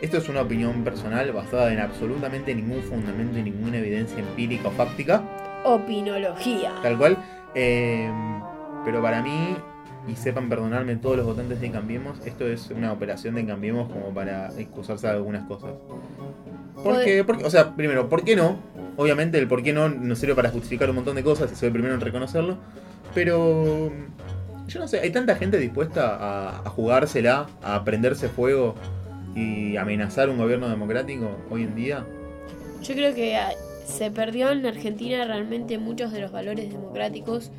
esto 0.00 0.16
es 0.16 0.28
una 0.30 0.40
opinión 0.40 0.82
personal 0.82 1.30
basada 1.32 1.70
en 1.72 1.80
absolutamente 1.80 2.54
ningún 2.54 2.82
fundamento 2.82 3.38
y 3.38 3.42
ninguna 3.42 3.76
evidencia 3.76 4.18
empírica 4.18 4.68
o 4.68 4.70
fáctica. 4.70 5.22
Opinología. 5.64 6.72
Tal 6.82 6.98
cual. 6.98 7.16
Eh, 7.54 8.10
pero 8.84 9.02
para 9.02 9.22
mí, 9.22 9.56
y 10.08 10.16
sepan 10.16 10.48
perdonarme 10.48 10.96
todos 10.96 11.16
los 11.16 11.26
votantes 11.26 11.60
de 11.60 11.70
Cambiemos, 11.70 12.24
esto 12.24 12.46
es 12.46 12.70
una 12.70 12.92
operación 12.92 13.34
de 13.34 13.44
Cambiemos 13.44 13.88
como 13.90 14.14
para 14.14 14.48
excusarse 14.58 15.06
de 15.06 15.12
algunas 15.14 15.46
cosas. 15.46 15.72
Porque, 16.82 17.24
porque, 17.24 17.44
o 17.44 17.50
sea, 17.50 17.74
primero, 17.76 18.08
¿por 18.08 18.24
qué 18.24 18.36
no? 18.36 18.56
Obviamente 18.96 19.38
el 19.38 19.48
por 19.48 19.62
qué 19.62 19.72
no 19.72 19.88
nos 19.88 20.18
sirve 20.18 20.34
para 20.34 20.50
justificar 20.50 20.88
un 20.90 20.96
montón 20.96 21.16
de 21.16 21.22
cosas 21.22 21.52
y 21.52 21.54
soy 21.54 21.66
el 21.66 21.72
primero 21.72 21.94
en 21.94 22.00
reconocerlo. 22.00 22.56
Pero 23.14 23.90
yo 24.66 24.80
no 24.80 24.88
sé, 24.88 25.00
hay 25.00 25.10
tanta 25.10 25.34
gente 25.36 25.58
dispuesta 25.58 26.16
a, 26.16 26.58
a 26.60 26.70
jugársela, 26.70 27.46
a 27.62 27.84
prenderse 27.84 28.28
fuego 28.28 28.74
y 29.34 29.76
amenazar 29.76 30.28
un 30.28 30.38
gobierno 30.38 30.68
democrático 30.68 31.30
hoy 31.50 31.64
en 31.64 31.74
día. 31.74 32.04
Yo 32.82 32.94
creo 32.94 33.14
que 33.14 33.36
se 33.90 34.10
perdió 34.10 34.50
en 34.50 34.64
Argentina 34.64 35.24
realmente 35.24 35.78
muchos 35.78 36.12
de 36.12 36.20
los 36.20 36.32
valores 36.32 36.70
democráticos 36.70 37.50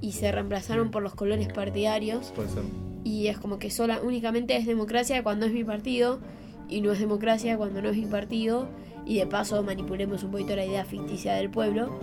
y 0.00 0.12
se 0.12 0.30
reemplazaron 0.32 0.90
por 0.90 1.02
los 1.02 1.14
colores 1.14 1.48
partidarios. 1.48 2.32
Puede 2.34 2.48
ser. 2.48 2.62
Y 3.04 3.28
es 3.28 3.38
como 3.38 3.58
que 3.58 3.70
sola, 3.70 4.00
únicamente 4.02 4.56
es 4.56 4.66
democracia 4.66 5.22
cuando 5.22 5.46
es 5.46 5.52
mi 5.52 5.64
partido 5.64 6.20
y 6.68 6.80
no 6.80 6.92
es 6.92 6.98
democracia 6.98 7.56
cuando 7.56 7.82
no 7.82 7.90
es 7.90 7.96
mi 7.96 8.06
partido. 8.06 8.68
Y 9.04 9.18
de 9.18 9.26
paso 9.26 9.62
manipulemos 9.62 10.24
un 10.24 10.32
poquito 10.32 10.56
la 10.56 10.64
idea 10.64 10.84
ficticia 10.84 11.34
del 11.34 11.50
pueblo. 11.50 12.00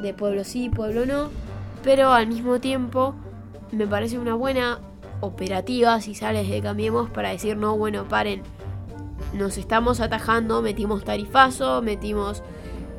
De 0.00 0.14
pueblo 0.14 0.44
sí, 0.44 0.68
pueblo 0.68 1.06
no. 1.06 1.30
Pero 1.82 2.12
al 2.12 2.28
mismo 2.28 2.60
tiempo 2.60 3.14
me 3.72 3.86
parece 3.86 4.18
una 4.18 4.34
buena 4.34 4.80
operativa 5.20 6.00
si 6.00 6.14
sales 6.14 6.48
de 6.48 6.60
Cambiemos 6.60 7.10
para 7.10 7.30
decir 7.30 7.56
no, 7.56 7.76
bueno, 7.76 8.06
paren. 8.08 8.42
Nos 9.34 9.58
estamos 9.58 10.00
atajando, 10.00 10.62
metimos 10.62 11.04
tarifazo, 11.04 11.82
metimos, 11.82 12.42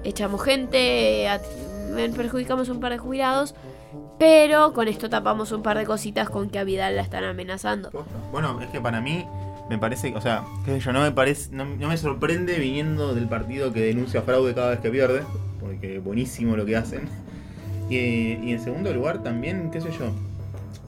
echamos 0.03 0.41
gente, 0.43 1.27
at- 1.27 1.41
perjudicamos 2.15 2.69
un 2.69 2.79
par 2.79 2.91
de 2.91 2.97
jubilados. 2.99 3.55
Pero 4.19 4.73
con 4.73 4.87
esto 4.87 5.09
tapamos 5.09 5.51
un 5.51 5.63
par 5.63 5.77
de 5.77 5.85
cositas 5.85 6.29
con 6.29 6.49
que 6.49 6.59
a 6.59 6.63
Vidal 6.63 6.95
la 6.95 7.01
están 7.01 7.23
amenazando. 7.23 7.89
Bueno, 8.31 8.59
es 8.61 8.67
que 8.67 8.79
para 8.81 8.99
mí 9.01 9.25
me 9.69 9.77
parece, 9.77 10.13
o 10.15 10.21
sea, 10.21 10.43
qué 10.65 10.73
sé 10.73 10.79
yo, 10.81 10.91
no 10.93 11.01
me 11.01 11.11
parece, 11.11 11.49
no, 11.53 11.65
me 11.65 11.97
sorprende 11.97 12.59
viniendo 12.59 13.15
del 13.15 13.27
partido 13.27 13.71
que 13.71 13.79
denuncia 13.81 14.21
fraude 14.21 14.53
cada 14.53 14.71
vez 14.71 14.79
que 14.81 14.89
pierde, 14.89 15.23
porque 15.61 15.99
buenísimo 15.99 16.55
lo 16.57 16.65
que 16.65 16.75
hacen. 16.75 17.07
Y 17.89 18.51
en 18.51 18.59
segundo 18.61 18.93
lugar 18.93 19.23
también, 19.23 19.71
qué 19.71 19.79
sé 19.81 19.89
yo, 19.91 20.11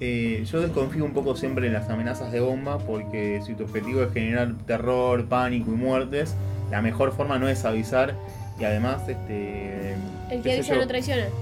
eh, 0.04 0.44
yo 0.46 0.62
desconfío 0.62 1.06
un 1.06 1.14
poco 1.14 1.36
siempre 1.36 1.68
en 1.68 1.74
las 1.74 1.88
amenazas 1.90 2.32
de 2.32 2.40
bomba, 2.40 2.80
porque 2.80 3.40
si 3.46 3.54
tu 3.54 3.66
objetivo 3.66 4.02
es 4.02 4.12
generar 4.12 4.54
terror, 4.66 5.28
pánico 5.28 5.72
y 5.72 5.76
muertes, 5.76 6.36
la 6.72 6.82
mejor 6.82 7.12
forma 7.14 7.38
no 7.38 7.48
es 7.48 7.64
avisar 7.66 8.16
y 8.60 8.64
además, 8.64 9.08
este... 9.08 9.96
El 10.32 10.42
que 10.42 10.54
avisa 10.54 10.76
no 10.76 10.88
traiciona. 10.88 11.26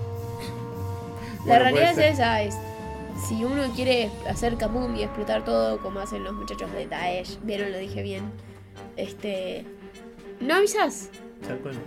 Bueno, 1.45 1.53
La 1.53 1.71
realidad 1.71 1.97
es 1.97 2.15
esa, 2.15 2.41
es 2.41 2.57
si 3.27 3.45
uno 3.45 3.71
quiere 3.73 4.09
hacer 4.27 4.57
kaboom 4.57 4.97
y 4.97 5.03
explotar 5.03 5.45
todo 5.45 5.79
como 5.79 6.01
hacen 6.01 6.25
los 6.25 6.33
muchachos 6.33 6.69
de 6.73 6.85
Daesh, 6.85 7.39
vieron, 7.43 7.71
lo 7.71 7.77
dije 7.77 8.03
bien, 8.03 8.23
este, 8.97 9.63
no 10.41 10.55
avisas, 10.55 11.09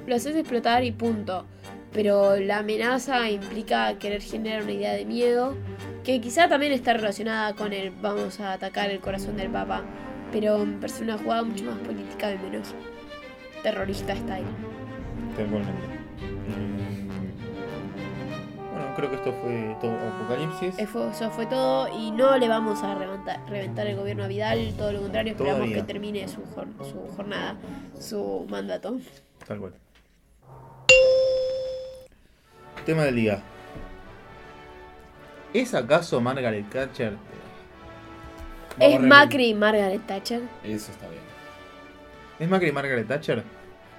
lo 0.07 0.15
haces 0.15 0.37
explotar 0.37 0.85
y 0.85 0.93
punto. 0.93 1.45
Pero 1.93 2.37
la 2.37 2.61
amenaza 2.61 3.29
implica 3.29 3.99
querer 3.99 4.23
generar 4.23 4.63
una 4.63 4.73
idea 4.73 4.93
de 4.95 5.05
miedo, 5.05 5.55
que 6.05 6.21
quizá 6.21 6.49
también 6.49 6.73
está 6.73 6.93
relacionada 6.95 7.55
con 7.55 7.73
el 7.73 7.91
vamos 7.91 8.41
a 8.41 8.53
atacar 8.55 8.91
el 8.91 9.01
corazón 9.01 9.37
del 9.37 9.51
Papa, 9.51 9.83
pero 10.33 10.59
me 10.65 10.77
parece 10.79 11.05
una 11.05 11.19
jugada 11.19 11.43
mucho 11.43 11.65
más 11.65 11.79
política 11.79 12.33
y 12.33 12.39
menos 12.39 12.75
terrorista 13.63 14.15
style. 14.17 14.45
Totalmente. 15.37 15.71
Mm, 16.49 17.03
Bueno, 18.73 18.87
creo 18.97 19.11
que 19.11 19.17
esto 19.17 19.33
fue 19.43 19.77
todo 19.81 19.93
Apocalipsis. 19.93 20.79
Eso 20.79 21.11
eso 21.11 21.31
fue 21.31 21.47
todo 21.47 21.89
y 21.97 22.11
no 22.11 22.37
le 22.37 22.49
vamos 22.49 22.83
a 22.83 22.95
reventar, 22.97 23.39
reventar 23.49 23.87
el 23.87 23.97
gobierno 23.97 24.25
a 24.25 24.27
Vidal, 24.27 24.75
todo 24.77 24.93
lo 24.93 25.03
contrario, 25.03 25.33
esperamos 25.33 25.59
Todavía. 25.61 25.77
que 25.77 25.83
termine 25.85 26.27
su, 26.27 26.41
jor- 26.43 26.85
su 26.85 27.15
jornada, 27.17 27.57
su 28.01 28.47
mandato. 28.51 28.97
Tal 29.47 29.59
cual. 29.61 29.75
Tema 32.85 33.05
del 33.05 33.15
día. 33.17 33.43
¿Es 35.53 35.75
acaso 35.75 36.21
Margaret 36.21 36.69
Thatcher? 36.71 37.17
Vamos 38.79 38.95
¿Es. 38.95 39.01
Macri 39.01 39.49
y 39.49 39.55
Margaret 39.55 40.07
Thatcher? 40.07 40.43
Eso 40.65 40.93
está 40.93 41.09
bien. 41.09 41.21
¿Es 42.39 42.49
Macri 42.49 42.69
y 42.69 42.73
Margaret 42.73 43.07
Thatcher? 43.07 43.43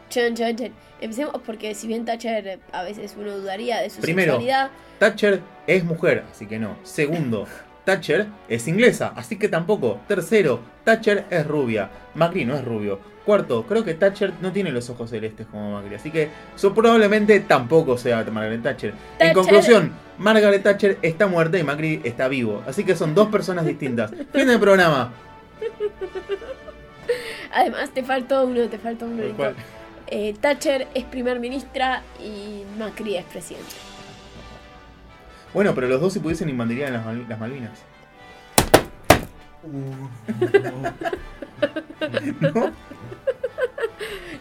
Chon, 0.10 0.36
chon, 0.36 0.56
chon. 0.56 0.72
Empecemos 1.00 1.42
porque 1.46 1.76
si 1.76 1.88
bien 1.88 2.06
Thatcher 2.06 2.48
eh, 2.48 2.60
a 2.72 2.84
veces 2.84 3.16
uno 3.18 3.38
dudaría 3.38 3.80
de 3.82 3.90
su 3.90 4.02
Primero. 4.02 4.34
sexualidad, 4.34 4.72
Thatcher 5.00 5.42
es 5.68 5.84
mujer, 5.84 6.24
así 6.32 6.46
que 6.48 6.60
no. 6.60 6.76
Segundo, 6.84 7.48
Thatcher 7.86 8.28
es 8.48 8.68
inglesa, 8.68 9.14
así 9.16 9.38
que 9.38 9.50
tampoco. 9.50 10.00
Tercero, 10.08 10.60
Thatcher 10.84 11.26
es 11.30 11.46
rubia. 11.46 11.90
Macri 12.16 12.46
no 12.46 12.56
es 12.56 12.64
rubio. 12.64 13.00
Cuarto, 13.26 13.64
creo 13.64 13.86
que 13.86 13.94
Thatcher 13.94 14.34
no 14.42 14.52
tiene 14.52 14.72
los 14.72 14.90
ojos 14.90 15.10
celestes 15.10 15.48
como 15.48 15.74
Macri, 15.74 15.96
así 15.96 16.12
que 16.12 16.30
eso 16.56 16.74
probablemente 16.74 17.40
tampoco 17.40 17.98
sea 17.98 18.24
Margaret 18.26 18.62
Thatcher. 18.62 18.94
En 19.20 19.34
conclusión, 19.34 19.94
Margaret 20.18 20.62
Thatcher 20.62 20.98
está 21.02 21.28
muerta 21.28 21.58
y 21.58 21.64
Macri 21.64 22.02
está 22.04 22.28
vivo, 22.28 22.62
así 22.68 22.84
que 22.84 22.96
son 22.96 23.16
dos 23.16 23.30
personas 23.30 23.66
distintas. 23.66 24.12
Fin 24.34 24.48
del 24.48 24.60
programa. 24.60 25.14
además 27.54 27.90
te 27.92 28.04
faltó 28.04 28.46
uno, 28.46 28.68
te 28.68 28.78
faltó 28.78 29.06
uno. 29.06 29.24
Eh, 30.08 30.36
Thatcher 30.40 30.88
es 30.94 31.06
primer 31.06 31.40
ministra 31.40 32.04
y 32.20 32.64
Macri 32.78 33.16
es 33.16 33.26
presidente. 33.26 33.93
Bueno, 35.54 35.76
pero 35.76 35.88
los 35.88 36.02
dos 36.02 36.14
si 36.14 36.20
pudiesen 36.20 36.50
invadirían 36.50 36.94
las, 36.94 37.06
Mal- 37.06 37.26
las 37.30 37.40
Malvinas. 37.40 37.80
¿No? 42.42 42.72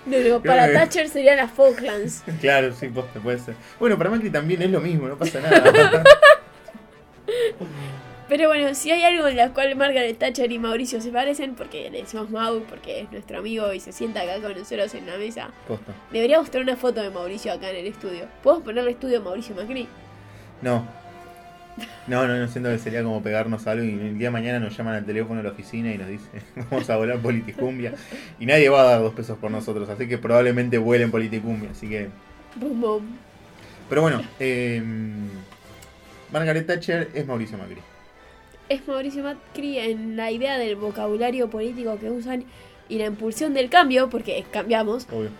No, 0.06 0.18
no, 0.28 0.42
para 0.42 0.72
Thatcher 0.72 1.08
serían 1.08 1.36
las 1.36 1.50
Falklands. 1.52 2.24
Claro, 2.40 2.72
sí, 2.72 2.88
posta, 2.88 3.20
puede 3.20 3.38
ser. 3.38 3.54
Bueno, 3.78 3.96
para 3.96 4.10
Macri 4.10 4.30
también 4.30 4.60
es 4.62 4.70
lo 4.70 4.80
mismo, 4.80 5.06
no 5.08 5.16
pasa 5.16 5.40
nada. 5.40 6.02
Pero 8.28 8.48
bueno, 8.48 8.74
si 8.74 8.90
hay 8.90 9.04
algo 9.04 9.28
en 9.28 9.36
la 9.36 9.52
cual 9.52 9.76
Margaret 9.76 10.18
Thatcher 10.18 10.50
y 10.50 10.58
Mauricio 10.58 11.00
se 11.02 11.10
parecen, 11.10 11.54
porque 11.54 11.90
le 11.90 12.00
decimos 12.00 12.30
Mau, 12.30 12.60
porque 12.64 13.00
es 13.02 13.12
nuestro 13.12 13.38
amigo 13.38 13.72
y 13.74 13.80
se 13.80 13.92
sienta 13.92 14.22
acá 14.22 14.40
con 14.40 14.56
nosotros 14.58 14.92
en 14.94 15.06
la 15.06 15.18
mesa, 15.18 15.50
Posta. 15.68 15.92
deberíamos 16.10 16.50
tener 16.50 16.66
una 16.66 16.76
foto 16.76 17.02
de 17.02 17.10
Mauricio 17.10 17.52
acá 17.52 17.68
en 17.70 17.76
el 17.76 17.86
estudio. 17.86 18.26
¿Podemos 18.42 18.64
ponerle 18.64 18.92
estudio 18.92 19.18
a 19.18 19.22
Mauricio 19.22 19.54
Macri? 19.54 19.86
No. 20.62 20.86
No, 22.06 22.26
no, 22.26 22.36
no 22.36 22.48
siento 22.48 22.70
que 22.70 22.78
sería 22.78 23.02
como 23.02 23.22
pegarnos 23.22 23.66
algo 23.66 23.84
y 23.84 23.90
el 23.90 24.18
día 24.18 24.28
de 24.28 24.32
mañana 24.32 24.58
nos 24.58 24.76
llaman 24.76 24.94
al 24.94 25.04
teléfono 25.06 25.38
de 25.38 25.44
la 25.44 25.50
oficina 25.50 25.92
y 25.92 25.98
nos 25.98 26.08
dicen 26.08 26.42
vamos 26.70 26.88
a 26.90 26.96
volar 26.96 27.18
politicumbia 27.18 27.94
y 28.38 28.46
nadie 28.46 28.68
va 28.68 28.82
a 28.82 28.84
dar 28.84 29.00
dos 29.00 29.14
pesos 29.14 29.38
por 29.38 29.50
nosotros, 29.50 29.88
así 29.88 30.06
que 30.06 30.18
probablemente 30.18 30.78
vuelen 30.78 31.10
politicumbia, 31.10 31.70
así 31.70 31.88
que... 31.88 32.08
Pero 33.88 34.02
bueno, 34.02 34.22
eh, 34.38 34.82
Margaret 36.32 36.66
Thatcher 36.66 37.10
es 37.14 37.26
Mauricio 37.26 37.56
Macri. 37.56 37.78
Es 38.68 38.86
Mauricio 38.86 39.22
Macri 39.22 39.78
en 39.78 40.16
la 40.16 40.30
idea 40.30 40.58
del 40.58 40.76
vocabulario 40.76 41.48
político 41.48 41.98
que 41.98 42.10
usan 42.10 42.44
y 42.88 42.98
la 42.98 43.06
impulsión 43.06 43.54
del 43.54 43.70
cambio, 43.70 44.10
porque 44.10 44.44
cambiamos, 44.50 45.06
Obvio. 45.10 45.30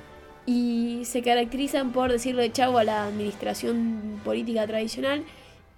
Y 0.47 1.03
se 1.05 1.23
caracterizan 1.23 1.93
por 1.93 2.11
decirle 2.11 2.51
chau 2.53 2.77
a 2.79 2.85
la 2.85 3.07
administración 3.07 4.21
política 4.25 4.67
tradicional 4.67 5.25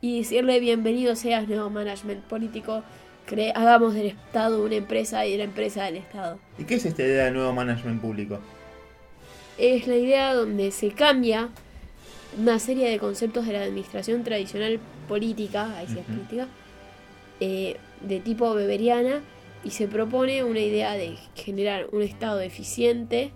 y 0.00 0.18
decirle 0.18 0.61
bienvenido 0.61 1.16
seas 1.16 1.49
nuevo 1.49 1.71
management 1.71 2.23
político, 2.25 2.83
cre- 3.28 3.52
hagamos 3.54 3.94
del 3.94 4.06
Estado 4.06 4.62
una 4.64 4.76
empresa 4.76 5.26
y 5.26 5.33
de 5.33 5.38
la 5.38 5.44
empresa 5.44 5.85
del 5.85 5.97
Estado. 5.97 6.38
¿Y 6.59 6.64
qué 6.64 6.75
es 6.76 6.85
esta 6.87 7.02
idea 7.02 7.26
de 7.26 7.30
nuevo 7.30 7.52
management 7.52 8.00
público? 8.00 8.38
Es 9.59 9.87
la 9.87 9.97
idea 9.97 10.35
donde 10.35 10.71
se 10.71 10.90
cambia 10.90 11.49
una 12.38 12.59
serie 12.59 12.90
de 12.90 12.99
conceptos 12.99 13.47
de 13.47 13.52
la 13.52 13.62
administración 13.62 14.25
tradicional 14.25 14.80
política, 15.09 15.76
ahí 15.76 15.87
sí 15.87 15.99
es 15.99 16.04
política, 16.04 16.49
eh, 17.40 17.76
de 18.00 18.21
tipo 18.21 18.52
beberiana 18.54 19.21
y 19.62 19.71
se 19.71 19.88
propone 19.88 20.42
una 20.44 20.61
idea 20.61 20.92
de 20.94 21.16
generar 21.37 21.87
un 21.92 22.02
Estado 22.02 22.40
eficiente 22.40 23.30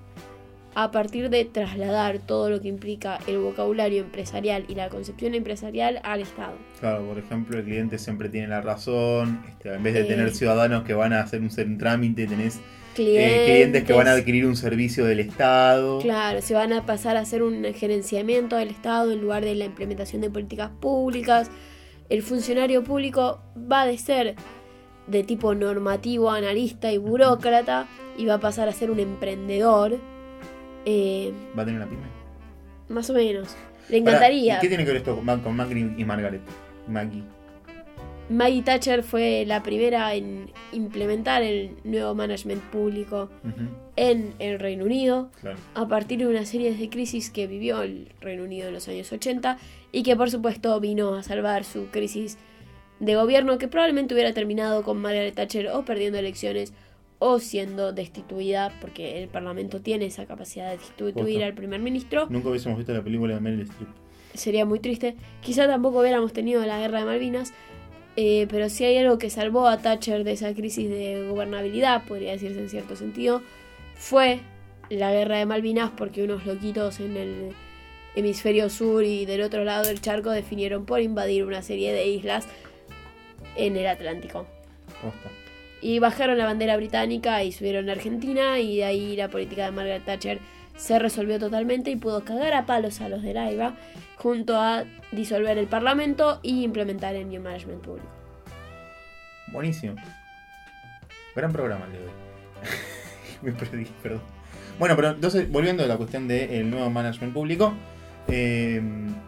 a 0.81 0.93
partir 0.93 1.29
de 1.29 1.45
trasladar 1.45 2.21
todo 2.21 2.51
lo 2.51 2.61
que 2.61 2.69
implica 2.69 3.19
el 3.27 3.39
vocabulario 3.39 4.05
empresarial 4.05 4.65
y 4.69 4.77
la 4.77 4.89
concepción 4.89 5.35
empresarial 5.35 5.99
al 6.05 6.21
Estado. 6.21 6.53
Claro, 6.79 7.05
por 7.05 7.19
ejemplo, 7.19 7.59
el 7.59 7.65
cliente 7.65 7.99
siempre 7.99 8.29
tiene 8.29 8.47
la 8.47 8.61
razón, 8.61 9.43
este, 9.49 9.75
en 9.75 9.83
vez 9.83 9.95
de 9.95 10.03
Eh. 10.03 10.05
tener 10.05 10.33
ciudadanos 10.33 10.85
que 10.85 10.95
van 10.95 11.13
a 11.15 11.21
hacer 11.23 11.41
un, 11.41 11.49
un 11.53 11.79
trámite, 11.79 12.29
tenés 12.29 12.61
Clientes, 12.95 13.33
eh, 13.33 13.45
clientes 13.47 13.85
que 13.85 13.93
van 13.93 14.07
a 14.07 14.13
adquirir 14.13 14.47
un 14.47 14.55
servicio 14.55 15.05
del 15.05 15.19
Estado. 15.19 15.99
Claro, 15.99 16.41
se 16.43 16.55
van 16.55 16.73
a 16.73 16.87
pasar 16.87 17.17
a 17.17 17.21
hacer 17.21 17.43
un 17.43 17.65
gerenciamiento 17.75 18.55
del 18.55 18.69
Estado 18.69 19.11
en 19.11 19.21
lugar 19.21 19.45
de 19.45 19.57
la 19.57 19.65
implementación 19.65 20.23
de 20.23 20.31
políticas 20.31 20.71
públicas. 20.81 21.51
El 22.09 22.23
funcionario 22.23 22.85
público 22.85 23.41
va 23.71 23.85
de 23.85 23.99
ser 23.99 24.37
de 25.09 25.25
tipo 25.25 25.57
normativo, 25.57 26.31
analista 26.31 26.93
y 26.93 26.99
burócrata 26.99 27.89
y 28.17 28.27
va 28.27 28.35
a 28.35 28.41
pasar 28.41 28.69
a 28.69 28.73
ser 28.73 28.93
un 28.93 29.01
emprendedor. 29.01 29.99
Eh, 30.85 31.33
¿Va 31.57 31.63
a 31.63 31.65
tener 31.67 31.81
una 31.81 31.91
pyme? 31.91 32.07
más 32.89 33.11
o 33.11 33.15
menos. 33.15 33.55
Le 33.89 34.01
Pará, 34.03 34.17
encantaría. 34.17 34.57
¿y 34.59 34.61
¿Qué 34.61 34.69
tiene 34.69 34.85
que 34.85 34.93
ver 34.93 34.99
esto 34.99 35.17
con, 35.17 35.95
y 35.99 36.05
Margaret? 36.05 36.41
Maggie. 36.87 37.23
Maggie 38.31 38.63
Thatcher 38.63 39.03
fue 39.03 39.45
la 39.47 39.63
primera 39.63 40.15
en 40.15 40.51
implementar 40.73 41.43
el 41.43 41.77
nuevo 41.85 42.15
management 42.15 42.63
público 42.65 43.31
en 43.97 44.35
el 44.39 44.59
Reino 44.59 44.85
Unido. 44.85 45.31
claro. 45.41 45.57
a 45.75 45.89
partir 45.89 46.19
de 46.19 46.27
una 46.27 46.45
serie 46.45 46.75
de 46.75 46.91
crisis 46.91 47.31
que 47.31 47.47
vivió 47.47 47.81
el 47.83 48.13
Reino 48.21 48.45
Unido 48.45 48.69
en 48.69 48.75
los 48.75 48.87
años 48.89 49.11
80 49.11 49.57
y 49.93 50.03
que 50.03 50.15
por 50.15 50.31
supuesto 50.31 50.79
vino 50.79 51.15
a 51.15 51.23
salvar 51.23 51.65
su 51.65 51.87
crisis 51.87 52.37
de 53.01 53.15
gobierno 53.15 53.57
que 53.57 53.69
probablemente 53.69 54.13
hubiera 54.13 54.35
terminado 54.35 54.83
con 54.83 54.99
Margaret 54.99 55.35
Thatcher 55.35 55.69
o 55.69 55.85
perdiendo 55.87 56.19
elecciones 56.19 56.75
o 57.19 57.39
siendo 57.39 57.93
destituida, 57.93 58.73
porque 58.81 59.23
el 59.23 59.29
Parlamento 59.29 59.81
tiene 59.81 60.07
esa 60.07 60.27
capacidad 60.27 60.71
de 60.71 60.79
destituir 60.79 61.43
al 61.43 61.55
primer 61.55 61.81
ministro. 61.81 62.27
Nunca 62.31 62.49
hubiésemos 62.49 62.79
visto 62.79 62.93
la 62.93 63.03
película 63.03 63.35
de 63.35 63.41
Meryl 63.41 63.63
Streep. 63.63 63.89
Sería 64.35 64.65
muy 64.65 64.79
triste. 64.79 65.17
Quizá 65.41 65.67
tampoco 65.67 66.01
hubiéramos 66.01 66.33
tenido 66.33 66.65
la 66.65 66.79
guerra 66.79 67.01
de 67.01 67.07
Malvinas, 67.07 67.53
eh, 68.17 68.47
pero 68.51 68.69
si 68.69 68.85
hay 68.85 68.99
algo 68.99 69.19
que 69.19 69.31
salvó 69.31 69.67
a 69.67 69.79
Thatcher 69.79 70.23
de 70.25 70.33
esa 70.33 70.55
crisis 70.55 70.89
de 70.89 71.29
gobernabilidad, 71.29 72.05
podría 72.05 72.33
decirse 72.33 72.61
en 72.61 72.69
cierto 72.69 72.95
sentido, 72.95 73.43
fue 73.95 74.41
la 74.91 75.13
guerra 75.13 75.39
de 75.39 75.47
Malvinas, 75.47 75.91
porque 75.97 76.23
unos 76.23 76.47
loquitos 76.47 77.01
en 77.01 77.17
el 77.17 77.53
hemisferio 78.15 78.71
sur 78.71 79.05
y 79.05 79.27
del 79.27 79.43
otro 79.43 79.65
lado 79.65 79.85
del 79.85 80.01
charco 80.01 80.31
definieron 80.31 80.85
por 80.85 81.01
invadir 81.01 81.45
una 81.45 81.63
serie 81.63 81.93
de 81.93 82.07
islas 82.09 82.47
en 83.57 83.77
el 83.77 83.87
Atlántico. 83.87 84.47
Y 85.81 85.99
bajaron 86.01 86.39
la 86.39 86.45
bandera 86.45 86.77
británica 86.77 87.43
y 87.45 87.53
subieron 87.53 87.89
a 87.89 87.93
Argentina 87.93 88.59
y 88.59 88.79
de 88.79 88.85
ahí 88.85 89.17
la 89.17 89.29
política 89.29 89.65
de 89.65 89.71
Margaret 89.71 90.05
Thatcher 90.05 90.41
se 90.77 90.99
resolvió 90.99 91.39
totalmente 91.39 91.91
y 91.91 91.97
pudo 91.97 92.25
cagar 92.25 92.55
a 92.55 92.67
palos 92.67 93.01
a 93.01 93.09
los 93.09 93.23
de 93.23 93.35
la 93.35 93.51
IVA 93.53 93.75
junto 94.17 94.57
a 94.57 94.85
disolver 95.13 95.59
el 95.59 95.67
Parlamento 95.67 96.41
y 96.43 96.65
implementar 96.65 97.15
el 97.15 97.29
New 97.29 97.43
Management 97.43 97.83
Público. 97.83 98.09
Buenísimo. 99.49 99.95
Gran 101.35 101.53
programa 101.53 101.87
el 101.87 101.93
de 101.93 101.99
hoy. 101.99 102.11
Me 103.43 103.53
perdí, 103.53 103.87
perdón. 104.03 104.23
Bueno, 104.79 104.95
pero 104.95 105.11
entonces, 105.11 105.51
volviendo 105.51 105.83
a 105.85 105.87
la 105.87 105.97
cuestión 105.97 106.29
del 106.29 106.71
nuevo 106.71 106.91
management 106.91 107.35
público. 107.35 107.75
eh, 108.29 108.81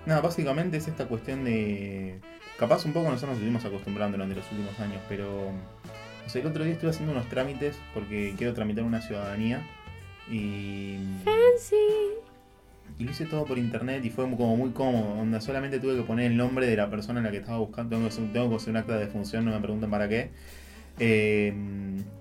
nada, 0.07 0.21
básicamente 0.21 0.76
es 0.76 0.88
esta 0.88 1.07
cuestión 1.07 1.45
de. 1.45 2.21
Capaz 2.59 2.85
un 2.85 2.92
poco 2.92 3.07
nosotros 3.07 3.30
nos 3.30 3.38
estuvimos 3.38 3.64
acostumbrando 3.64 4.16
durante 4.16 4.37
los 4.37 4.50
últimos 4.52 4.78
años, 4.78 5.00
pero. 5.09 5.52
O 6.30 6.32
sea, 6.32 6.42
el 6.42 6.46
otro 6.46 6.62
día 6.62 6.75
estuve 6.75 6.90
haciendo 6.90 7.10
unos 7.10 7.28
trámites 7.28 7.76
porque 7.92 8.34
quiero 8.38 8.54
tramitar 8.54 8.84
una 8.84 9.00
ciudadanía. 9.00 9.66
Y. 10.30 10.99
Fancy. 11.25 11.75
Y 13.00 13.04
lo 13.04 13.10
hice 13.10 13.26
todo 13.26 13.44
por 13.44 13.58
internet 13.58 14.04
y 14.04 14.10
fue 14.10 14.30
como 14.37 14.56
muy 14.56 14.70
cómodo. 14.70 15.20
Onda, 15.20 15.40
solamente 15.40 15.80
tuve 15.80 15.96
que 15.96 16.02
poner 16.02 16.30
el 16.30 16.37
nombre 16.37 16.68
de 16.68 16.76
la 16.76 16.88
persona 16.88 17.18
en 17.18 17.25
la 17.25 17.32
que 17.32 17.38
estaba 17.38 17.58
buscando. 17.58 17.96
Tengo 17.96 18.08
que 18.08 18.14
hacer, 18.14 18.32
tengo 18.32 18.49
que 18.49 18.54
hacer 18.54 18.70
un 18.70 18.76
acta 18.76 18.92
de 18.96 19.06
defunción, 19.06 19.44
no 19.44 19.50
me 19.50 19.58
preguntan 19.58 19.90
para 19.90 20.08
qué. 20.08 20.30
Eh, 21.00 21.52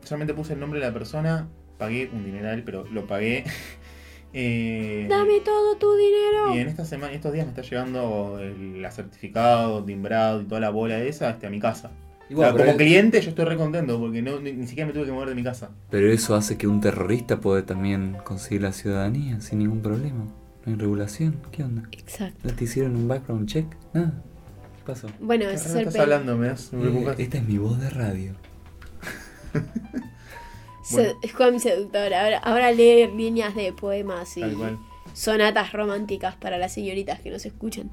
solamente 0.04 0.34
puse 0.34 0.54
el 0.54 0.60
nombre 0.60 0.80
de 0.80 0.88
la 0.88 0.92
persona, 0.94 1.48
pagué 1.78 2.10
un 2.12 2.26
dineral, 2.26 2.64
pero 2.64 2.86
lo 2.86 3.06
pagué. 3.06 3.44
Eh, 4.32 5.08
Dame 5.10 5.40
todo 5.40 5.76
tu 5.78 5.92
dinero. 5.96 6.54
y 6.54 6.60
en 6.60 6.68
esta 6.68 6.86
semana, 6.86 7.14
estos 7.14 7.34
días 7.34 7.48
me 7.48 7.50
está 7.50 7.64
llegando 7.64 8.38
el 8.40 8.80
la 8.80 8.92
certificado, 8.92 9.84
timbrado 9.84 10.44
y 10.44 10.46
toda 10.46 10.62
la 10.62 10.70
bola 10.70 11.00
esa 11.00 11.30
hasta 11.30 11.50
mi 11.50 11.60
casa. 11.60 11.90
Y 12.30 12.36
bueno, 12.36 12.56
como 12.58 12.78
cliente 12.78 13.20
yo 13.22 13.30
estoy 13.30 13.46
re 13.46 13.58
contento 13.58 14.00
porque 14.00 14.22
no, 14.22 14.40
ni, 14.40 14.52
ni 14.54 14.68
siquiera 14.68 14.88
me 14.88 14.94
tuve 14.94 15.06
que 15.06 15.12
mover 15.12 15.30
de 15.30 15.36
mi 15.36 15.44
casa. 15.44 15.72
pero 15.90 16.12
eso 16.12 16.36
hace 16.36 16.58
que 16.58 16.68
un 16.68 16.80
terrorista 16.80 17.40
puede 17.40 17.64
también 17.64 18.18
conseguir 18.24 18.62
la 18.62 18.72
ciudadanía 18.72 19.42
sin 19.42 19.60
ningún 19.60 19.82
problema. 19.82 20.26
No 20.66 20.72
hay 20.74 20.76
regulación. 20.76 21.38
¿Qué 21.52 21.64
onda? 21.64 21.84
Exacto. 21.92 22.40
¿No 22.48 22.54
te 22.54 22.64
hicieron 22.66 22.96
un 22.96 23.08
background 23.08 23.48
check? 23.48 23.66
Nada. 23.94 24.14
¿Qué 24.78 24.84
pasó? 24.86 25.08
Bueno, 25.20 25.46
¿Qué 25.48 25.54
ese 25.56 25.70
es 25.70 25.76
estás 25.76 25.94
pe- 25.96 26.02
hablando? 26.02 26.38
Me 26.38 26.48
das 26.50 26.72
me 26.74 26.88
Eh, 26.88 27.16
esta 27.18 27.38
es 27.38 27.44
mi 27.48 27.58
voz 27.58 27.80
de 27.80 27.90
radio. 27.90 28.34
se- 30.84 31.16
Juan 31.36 31.60
Seductor. 31.60 32.14
Ahora, 32.14 32.38
ahora 32.40 32.72
lee 32.72 33.08
líneas 33.16 33.56
de 33.56 33.74
poemas 33.74 34.38
y 34.38 34.44
sonatas 35.14 35.74
románticas 35.74 36.36
para 36.36 36.58
las 36.58 36.74
señoritas 36.74 37.20
que 37.22 37.32
nos 37.32 37.46
escuchan. 37.46 37.90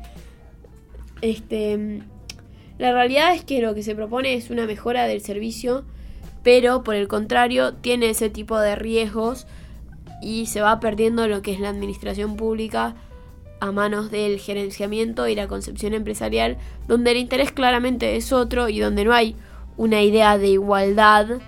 Este, 1.22 2.02
la 2.78 2.92
realidad 2.92 3.34
es 3.34 3.44
que 3.44 3.60
lo 3.62 3.74
que 3.74 3.82
se 3.82 3.94
propone 3.94 4.34
es 4.34 4.50
una 4.50 4.66
mejora 4.66 5.06
del 5.06 5.20
servicio, 5.20 5.84
pero 6.42 6.82
por 6.84 6.94
el 6.94 7.08
contrario 7.08 7.74
tiene 7.74 8.10
ese 8.10 8.30
tipo 8.30 8.58
de 8.58 8.76
riesgos 8.76 9.46
y 10.22 10.46
se 10.46 10.60
va 10.60 10.78
perdiendo 10.80 11.26
lo 11.28 11.42
que 11.42 11.52
es 11.52 11.60
la 11.60 11.68
administración 11.70 12.36
pública 12.36 12.94
a 13.60 13.72
manos 13.72 14.10
del 14.10 14.38
gerenciamiento 14.38 15.26
y 15.28 15.34
la 15.34 15.48
concepción 15.48 15.94
empresarial, 15.94 16.58
donde 16.86 17.12
el 17.12 17.16
interés 17.16 17.52
claramente 17.52 18.16
es 18.16 18.32
otro 18.32 18.68
y 18.68 18.78
donde 18.80 19.04
no 19.04 19.12
hay 19.14 19.34
una 19.78 20.02
idea 20.02 20.36
de 20.38 20.48
igualdad 20.48 21.40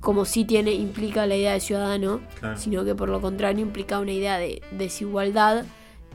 como 0.00 0.24
sí 0.24 0.44
tiene 0.44 0.72
implica 0.72 1.26
la 1.26 1.34
idea 1.34 1.52
de 1.54 1.60
ciudadano, 1.60 2.20
Claro. 2.38 2.56
sino 2.56 2.84
que 2.84 2.94
por 2.94 3.08
lo 3.08 3.20
contrario 3.20 3.60
implica 3.64 3.98
una 3.98 4.12
idea 4.12 4.38
de 4.38 4.62
desigualdad 4.70 5.64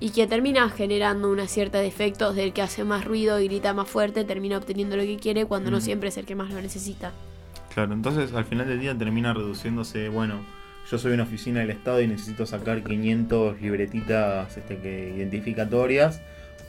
y 0.02 0.10
que 0.10 0.28
termina 0.28 0.68
generando 0.70 1.32
una 1.32 1.48
cierta 1.48 1.80
de 1.80 1.88
efectos 1.88 2.36
del 2.36 2.52
que 2.52 2.62
hace 2.62 2.84
más 2.84 3.06
ruido 3.06 3.40
y 3.40 3.48
grita 3.48 3.74
más 3.74 3.88
fuerte, 3.88 4.26
termina 4.26 4.58
obteniendo 4.58 4.98
lo 4.98 5.04
que 5.04 5.16
quiere 5.18 5.46
cuando 5.46 5.72
no 5.72 5.78
Mm. 5.78 5.82
siempre 5.82 6.10
es 6.10 6.18
el 6.18 6.26
que 6.26 6.36
más 6.36 6.52
lo 6.52 6.60
necesita. 6.62 7.14
Claro, 7.74 7.94
entonces 7.94 8.34
al 8.34 8.44
final 8.44 8.68
del 8.68 8.80
día 8.82 8.98
termina 8.98 9.34
reduciéndose, 9.34 10.10
bueno, 10.10 10.42
yo 10.90 10.98
soy 10.98 11.14
una 11.14 11.24
oficina 11.24 11.60
del 11.62 11.70
Estado 11.70 12.02
y 12.02 12.08
necesito 12.08 12.46
sacar 12.46 12.84
500 12.84 13.62
libretitas 13.62 14.58
este, 14.58 14.78
que 14.80 15.14
identificatorias 15.16 16.20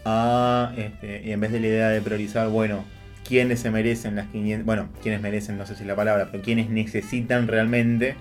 a, 0.04 0.72
este, 0.76 1.22
y 1.24 1.32
en 1.32 1.40
vez 1.40 1.52
de 1.52 1.60
la 1.60 1.66
idea 1.66 1.88
de 1.88 2.00
priorizar, 2.02 2.48
bueno, 2.50 2.84
quiénes 3.26 3.60
se 3.60 3.70
merecen 3.70 4.14
las 4.16 4.28
500, 4.28 4.66
bueno, 4.66 4.88
quiénes 5.02 5.22
merecen, 5.22 5.56
no 5.56 5.64
sé 5.66 5.74
si 5.74 5.84
la 5.84 5.96
palabra, 5.96 6.28
pero 6.30 6.42
quiénes 6.44 6.68
necesitan 6.70 7.48
realmente 7.48 8.14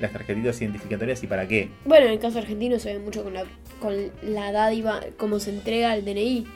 las 0.00 0.12
tarjetitas 0.12 0.60
identificatorias 0.60 1.22
y 1.22 1.26
para 1.26 1.46
qué. 1.46 1.68
Bueno, 1.84 2.06
en 2.06 2.12
el 2.12 2.18
caso 2.18 2.38
argentino 2.38 2.78
se 2.78 2.94
ve 2.94 2.98
mucho 2.98 3.22
con 3.22 3.34
la, 3.34 3.44
con 3.80 3.94
la 4.22 4.52
dádiva, 4.52 5.00
cómo 5.16 5.38
se 5.40 5.50
entrega 5.50 5.94
el 5.94 6.04
DNI. 6.04 6.46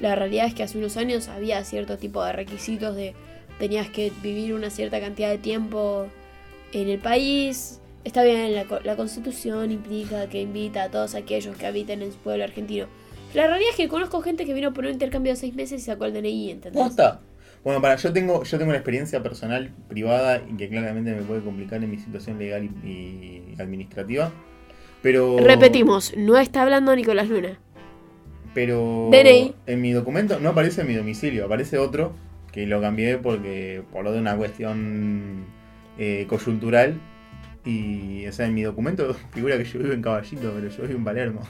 La 0.00 0.14
realidad 0.14 0.46
es 0.46 0.54
que 0.54 0.62
hace 0.62 0.78
unos 0.78 0.96
años 0.96 1.28
había 1.28 1.62
cierto 1.64 1.98
tipo 1.98 2.22
de 2.24 2.32
requisitos 2.32 2.94
de 2.96 3.14
tenías 3.58 3.88
que 3.88 4.12
vivir 4.22 4.54
una 4.54 4.70
cierta 4.70 5.00
cantidad 5.00 5.30
de 5.30 5.38
tiempo 5.38 6.06
en 6.72 6.88
el 6.88 6.98
país. 6.98 7.80
Está 8.02 8.22
bien, 8.22 8.54
la, 8.54 8.66
la 8.84 8.96
constitución 8.96 9.70
implica 9.70 10.28
que 10.28 10.42
invita 10.42 10.84
a 10.84 10.90
todos 10.90 11.14
aquellos 11.14 11.56
que 11.56 11.66
habiten 11.66 12.02
en 12.02 12.12
su 12.12 12.18
pueblo 12.18 12.44
argentino. 12.44 12.86
La 13.32 13.46
realidad 13.46 13.70
es 13.70 13.76
que 13.76 13.88
conozco 13.88 14.20
gente 14.20 14.44
que 14.44 14.54
vino 14.54 14.72
por 14.72 14.84
un 14.84 14.92
intercambio 14.92 15.32
de 15.32 15.36
seis 15.36 15.54
meses 15.54 15.82
y 15.82 15.84
sacó 15.84 16.04
el 16.04 16.12
DNI, 16.12 16.50
¿entendés? 16.50 16.82
¿Posta? 16.82 17.20
Bueno, 17.64 17.80
para, 17.80 17.96
yo 17.96 18.12
tengo, 18.12 18.44
yo 18.44 18.58
tengo 18.58 18.68
una 18.70 18.78
experiencia 18.78 19.22
personal 19.22 19.72
privada 19.88 20.42
y 20.48 20.56
que 20.56 20.68
claramente 20.68 21.14
me 21.14 21.22
puede 21.22 21.40
complicar 21.40 21.82
en 21.82 21.90
mi 21.90 21.98
situación 21.98 22.38
legal 22.38 22.68
y, 22.84 23.42
y 23.48 23.54
administrativa. 23.58 24.30
Pero. 25.04 25.36
Repetimos, 25.38 26.14
no 26.16 26.36
está 26.38 26.62
hablando 26.62 26.96
Nicolás 26.96 27.28
Luna. 27.28 27.58
Pero 28.54 29.10
DNI. 29.12 29.54
en 29.66 29.80
mi 29.82 29.92
documento 29.92 30.38
no 30.40 30.48
aparece 30.50 30.82
mi 30.84 30.94
domicilio, 30.94 31.44
aparece 31.44 31.76
otro 31.78 32.12
que 32.52 32.66
lo 32.66 32.80
cambié 32.80 33.18
porque 33.18 33.82
por 33.92 34.04
lo 34.04 34.12
de 34.12 34.18
una 34.20 34.36
cuestión 34.36 35.44
eh, 35.98 36.24
coyuntural. 36.28 36.94
Y, 37.66 38.26
o 38.26 38.32
sea, 38.32 38.46
en 38.46 38.54
mi 38.54 38.62
documento 38.62 39.14
figura 39.34 39.58
que 39.58 39.64
yo 39.64 39.78
vivo 39.80 39.92
en 39.92 40.02
Caballito, 40.02 40.52
pero 40.54 40.68
yo 40.70 40.82
vivo 40.84 40.98
en 40.98 41.04
Palermo. 41.04 41.42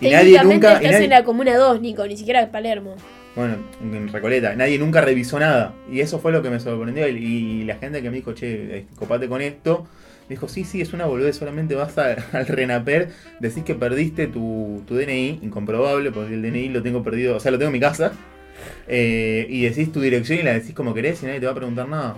Y 0.00 0.10
nadie 0.10 0.42
nunca. 0.42 0.72
y 0.74 0.76
estás 0.76 0.92
nadie- 0.92 1.04
en 1.04 1.10
la 1.10 1.24
comuna 1.24 1.56
2, 1.56 1.80
Nico, 1.80 2.06
ni 2.06 2.16
siquiera 2.16 2.42
en 2.42 2.50
Palermo. 2.50 2.94
Bueno, 3.34 3.56
en 3.82 4.08
Recoleta, 4.08 4.54
nadie 4.54 4.78
nunca 4.78 5.00
revisó 5.00 5.38
nada. 5.40 5.74
Y 5.90 6.00
eso 6.00 6.18
fue 6.18 6.30
lo 6.32 6.42
que 6.42 6.50
me 6.50 6.60
sorprendió. 6.60 7.08
Y, 7.08 7.16
y 7.16 7.64
la 7.64 7.76
gente 7.76 8.02
que 8.02 8.10
me 8.10 8.16
dijo, 8.16 8.32
che, 8.34 8.78
este, 8.78 8.94
copate 8.96 9.28
con 9.28 9.40
esto, 9.40 9.86
dijo, 10.32 10.48
sí, 10.48 10.64
sí, 10.64 10.80
es 10.80 10.92
una 10.92 11.06
boludez, 11.06 11.36
solamente 11.36 11.74
vas 11.74 11.96
a- 11.98 12.16
al 12.32 12.46
Renaper, 12.46 13.08
decís 13.40 13.62
que 13.64 13.74
perdiste 13.74 14.26
tu, 14.26 14.82
tu 14.86 14.94
DNI, 14.96 15.38
incomprobable, 15.42 16.10
porque 16.12 16.34
el 16.34 16.42
DNI 16.42 16.68
lo 16.70 16.82
tengo 16.82 17.02
perdido, 17.02 17.36
o 17.36 17.40
sea, 17.40 17.50
lo 17.52 17.58
tengo 17.58 17.68
en 17.68 17.74
mi 17.74 17.80
casa. 17.80 18.12
eh, 18.88 19.46
y 19.48 19.62
decís 19.62 19.90
tu 19.92 20.00
dirección 20.00 20.38
y 20.38 20.42
la 20.42 20.52
decís 20.52 20.74
como 20.74 20.92
querés 20.94 21.22
y 21.22 21.26
nadie 21.26 21.40
te 21.40 21.46
va 21.46 21.52
a 21.52 21.56
preguntar 21.56 21.88
nada. 21.88 22.16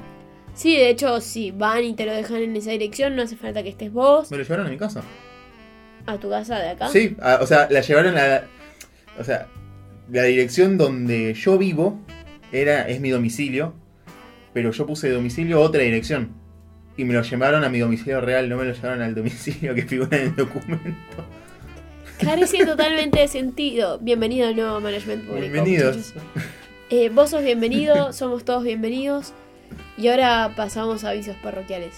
Sí, 0.55 0.77
de 0.77 0.89
hecho, 0.91 1.21
si 1.21 1.51
van 1.51 1.83
y 1.85 1.95
te 1.95 2.07
lo 2.07 2.13
dejan 2.15 2.43
en 2.43 2.57
esa 2.57 2.71
dirección, 2.71 3.17
no 3.17 3.23
hace 3.23 3.37
falta 3.37 3.63
que 3.63 3.71
estés 3.71 3.93
vos 3.93 4.31
Me 4.31 4.37
lo 4.37 4.43
llevaron 4.43 4.67
a 4.67 4.71
mi 4.71 4.77
casa. 4.77 5.03
a 6.07 6.19
tu 6.19 6.29
casa 6.31 6.59
de 6.59 6.69
acá. 6.71 6.89
Sí, 6.89 7.17
a- 7.21 7.39
o 7.43 7.47
sea, 7.47 7.67
la 7.71 7.81
llevaron 7.81 8.17
a. 8.19 8.43
O 9.19 9.25
sea, 9.25 9.47
la 10.13 10.23
dirección 10.25 10.77
donde 10.77 11.33
yo 11.35 11.57
vivo 11.59 11.99
era, 12.53 12.87
es 12.89 13.01
mi 13.01 13.11
domicilio, 13.11 13.75
pero 14.53 14.71
yo 14.71 14.87
puse 14.87 15.09
de 15.09 15.15
domicilio 15.15 15.61
otra 15.61 15.83
dirección. 15.83 16.35
Y 16.97 17.05
me 17.05 17.15
lo 17.15 17.23
llevaron 17.23 17.65
a 17.65 17.69
mi 17.69 17.81
domicilio 17.81 18.21
real, 18.21 18.49
no 18.49 18.57
me 18.57 18.65
lo 18.65 18.73
llevaron 18.73 19.03
al 19.03 19.15
domicilio 19.15 19.75
que 19.75 19.83
figura 19.83 20.17
en 20.17 20.29
el 20.29 20.37
documento. 20.37 21.25
Carece 22.21 22.65
totalmente 22.65 23.21
de 23.21 23.29
sentido. 23.29 23.99
Bienvenido 23.99 24.49
al 24.49 24.57
nuevo 24.57 24.81
management 24.81 25.25
público. 25.25 25.41
Bienvenidos. 25.41 26.15
Eh, 26.91 27.09
vos 27.09 27.31
sos 27.31 27.43
bienvenido, 27.43 28.13
somos 28.13 28.45
todos 28.45 28.63
bienvenidos. 28.63 29.33
Y 29.97 30.09
ahora 30.09 30.53
pasamos 30.55 31.03
a 31.03 31.11
avisos 31.11 31.35
parroquiales. 31.43 31.95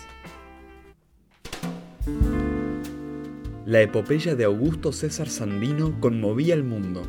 La 3.66 3.82
epopeya 3.82 4.36
de 4.36 4.44
Augusto 4.44 4.92
César 4.92 5.28
Sandino 5.28 6.00
conmovía 6.00 6.54
al 6.54 6.62
mundo. 6.62 7.02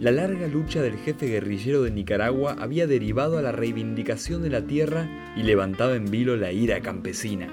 La 0.00 0.12
larga 0.12 0.46
lucha 0.46 0.80
del 0.80 0.96
jefe 0.96 1.26
guerrillero 1.26 1.82
de 1.82 1.90
Nicaragua 1.90 2.54
había 2.60 2.86
derivado 2.86 3.36
a 3.36 3.42
la 3.42 3.50
reivindicación 3.50 4.42
de 4.42 4.50
la 4.50 4.62
tierra 4.62 5.08
y 5.36 5.42
levantaba 5.42 5.96
en 5.96 6.08
vilo 6.08 6.36
la 6.36 6.52
ira 6.52 6.80
campesina. 6.80 7.48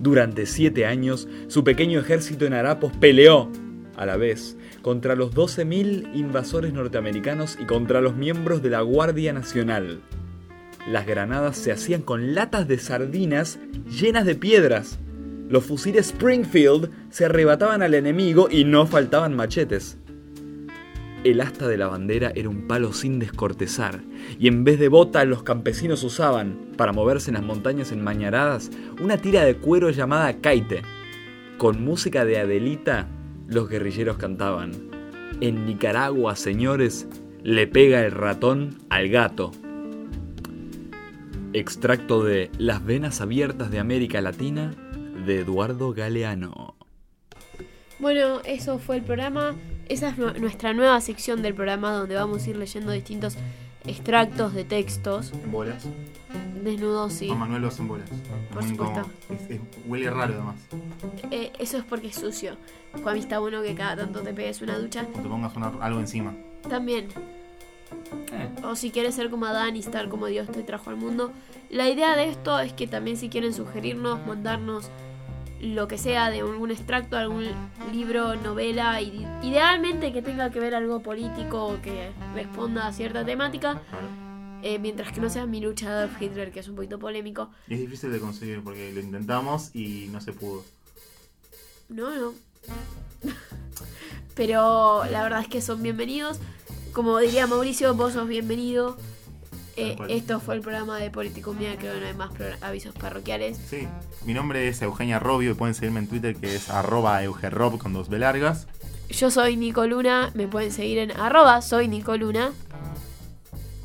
Durante 0.00 0.46
siete 0.46 0.86
años, 0.86 1.28
su 1.48 1.62
pequeño 1.62 2.00
ejército 2.00 2.46
en 2.46 2.54
harapos 2.54 2.92
peleó, 2.98 3.50
a 3.94 4.06
la 4.06 4.16
vez, 4.16 4.56
contra 4.80 5.16
los 5.16 5.34
12.000 5.34 6.16
invasores 6.16 6.72
norteamericanos 6.72 7.58
y 7.60 7.66
contra 7.66 8.00
los 8.00 8.16
miembros 8.16 8.62
de 8.62 8.70
la 8.70 8.80
Guardia 8.80 9.34
Nacional. 9.34 10.00
Las 10.90 11.06
granadas 11.06 11.58
se 11.58 11.72
hacían 11.72 12.00
con 12.00 12.34
latas 12.34 12.68
de 12.68 12.78
sardinas 12.78 13.58
llenas 13.90 14.24
de 14.24 14.34
piedras. 14.34 14.98
Los 15.50 15.64
fusiles 15.64 16.06
Springfield 16.06 16.90
se 17.10 17.26
arrebataban 17.26 17.82
al 17.82 17.92
enemigo 17.92 18.48
y 18.50 18.64
no 18.64 18.86
faltaban 18.86 19.36
machetes. 19.36 19.98
El 21.24 21.40
asta 21.40 21.66
de 21.66 21.78
la 21.78 21.88
bandera 21.88 22.32
era 22.34 22.50
un 22.50 22.68
palo 22.68 22.92
sin 22.92 23.18
descortezar, 23.18 24.02
y 24.38 24.46
en 24.46 24.62
vez 24.62 24.78
de 24.78 24.88
bota 24.88 25.24
los 25.24 25.42
campesinos 25.42 26.04
usaban, 26.04 26.72
para 26.76 26.92
moverse 26.92 27.30
en 27.30 27.34
las 27.34 27.42
montañas 27.42 27.92
enmañaradas, 27.92 28.70
una 29.02 29.16
tira 29.16 29.42
de 29.42 29.56
cuero 29.56 29.88
llamada 29.88 30.34
caite. 30.42 30.82
Con 31.56 31.82
música 31.82 32.26
de 32.26 32.38
Adelita, 32.38 33.08
los 33.48 33.70
guerrilleros 33.70 34.18
cantaban. 34.18 34.72
En 35.40 35.64
Nicaragua, 35.64 36.36
señores, 36.36 37.08
le 37.42 37.66
pega 37.66 38.04
el 38.04 38.12
ratón 38.12 38.76
al 38.90 39.08
gato. 39.08 39.52
Extracto 41.54 42.22
de 42.22 42.50
Las 42.58 42.84
venas 42.84 43.22
abiertas 43.22 43.70
de 43.70 43.78
América 43.78 44.20
Latina 44.20 44.74
de 45.24 45.40
Eduardo 45.40 45.94
Galeano. 45.94 46.76
Bueno, 47.98 48.40
eso 48.44 48.78
fue 48.78 48.96
el 48.96 49.02
programa. 49.02 49.54
Esa 49.88 50.08
es 50.08 50.18
nu- 50.18 50.32
nuestra 50.40 50.72
nueva 50.72 51.00
sección 51.00 51.42
del 51.42 51.54
programa 51.54 51.92
donde 51.92 52.14
vamos 52.14 52.44
a 52.46 52.50
ir 52.50 52.56
leyendo 52.56 52.92
distintos 52.92 53.36
extractos 53.86 54.54
de 54.54 54.64
textos. 54.64 55.32
En 55.32 55.52
bolas. 55.52 55.84
Desnudos, 56.62 57.12
sí. 57.12 57.26
Juan 57.28 57.38
Manuel 57.40 57.62
los 57.62 57.78
en 57.78 57.88
bolas. 57.88 58.08
Por 58.52 58.62
supuesto. 58.62 58.72
incómodo. 58.72 59.06
Es- 59.30 59.50
es- 59.50 59.60
huele 59.86 60.08
raro 60.10 60.32
además. 60.34 60.56
Eh, 61.30 61.52
eso 61.58 61.76
es 61.76 61.84
porque 61.84 62.06
es 62.08 62.14
sucio. 62.16 62.56
Juan, 63.02 63.18
está 63.18 63.38
bueno 63.38 63.62
que 63.62 63.74
cada 63.74 63.96
tanto 63.96 64.20
te 64.20 64.32
pegues 64.32 64.62
una 64.62 64.78
ducha. 64.78 65.06
O 65.14 65.20
te 65.20 65.28
pongas 65.28 65.54
una- 65.56 65.72
algo 65.80 66.00
encima. 66.00 66.34
También. 66.68 67.08
Eh, 68.32 68.48
O 68.64 68.74
si 68.76 68.90
quieres 68.90 69.14
ser 69.14 69.28
como 69.30 69.44
Adán 69.46 69.76
y 69.76 69.80
estar 69.80 70.08
como 70.08 70.26
Dios 70.26 70.48
te 70.50 70.62
trajo 70.62 70.88
al 70.90 70.96
mundo. 70.96 71.32
La 71.70 71.88
idea 71.88 72.16
de 72.16 72.30
esto 72.30 72.58
es 72.60 72.72
que 72.72 72.86
también 72.86 73.16
si 73.18 73.28
quieren 73.28 73.52
sugerirnos, 73.52 74.24
mandarnos 74.26 74.88
lo 75.60 75.88
que 75.88 75.98
sea 75.98 76.30
de 76.30 76.40
algún 76.40 76.70
extracto, 76.70 77.16
algún 77.16 77.44
libro, 77.92 78.36
novela, 78.36 79.00
y 79.00 79.26
idealmente 79.42 80.12
que 80.12 80.22
tenga 80.22 80.50
que 80.50 80.60
ver 80.60 80.74
algo 80.74 81.00
político 81.00 81.66
o 81.66 81.82
que 81.82 82.10
responda 82.34 82.86
a 82.86 82.92
cierta 82.92 83.24
temática, 83.24 83.80
eh, 84.62 84.78
mientras 84.78 85.12
que 85.12 85.20
no 85.20 85.30
sea 85.30 85.46
mi 85.46 85.60
lucha 85.60 85.90
de 85.90 85.96
Adolf 85.96 86.20
Hitler, 86.20 86.52
que 86.52 86.60
es 86.60 86.68
un 86.68 86.76
poquito 86.76 86.98
polémico. 86.98 87.50
Es 87.68 87.78
difícil 87.78 88.12
de 88.12 88.20
conseguir 88.20 88.62
porque 88.62 88.92
lo 88.92 89.00
intentamos 89.00 89.74
y 89.74 90.08
no 90.10 90.20
se 90.20 90.32
pudo. 90.32 90.64
No, 91.88 92.14
no. 92.14 92.34
Pero 94.34 95.04
la 95.10 95.22
verdad 95.22 95.40
es 95.40 95.48
que 95.48 95.60
son 95.60 95.82
bienvenidos. 95.82 96.38
Como 96.92 97.18
diría 97.18 97.46
Mauricio, 97.46 97.94
vos 97.94 98.12
sos 98.12 98.28
bienvenido. 98.28 98.96
Eh, 99.76 99.96
esto 100.08 100.40
fue 100.40 100.54
el 100.54 100.60
programa 100.60 100.98
de 100.98 101.10
Politicumia, 101.10 101.76
creo 101.76 101.94
que 101.94 102.00
no 102.00 102.06
hay 102.06 102.14
más 102.14 102.30
avisos 102.60 102.94
parroquiales. 102.94 103.58
Sí. 103.68 103.88
Mi 104.24 104.34
nombre 104.34 104.68
es 104.68 104.80
Eugenia 104.82 105.18
Robio 105.18 105.50
y 105.50 105.54
pueden 105.54 105.74
seguirme 105.74 106.00
en 106.00 106.08
Twitter 106.08 106.36
que 106.36 106.54
es 106.54 106.70
arroba 106.70 107.22
eugerob 107.22 107.78
con 107.78 107.92
dos 107.92 108.08
B 108.08 108.18
largas. 108.18 108.66
Yo 109.10 109.30
soy 109.30 109.56
Nico 109.56 109.86
Luna, 109.86 110.30
me 110.34 110.46
pueden 110.48 110.72
seguir 110.72 110.98
en 110.98 111.10
arroba 111.12 111.60
soy 111.62 111.88
Nico 111.88 112.16
Luna. 112.16 112.52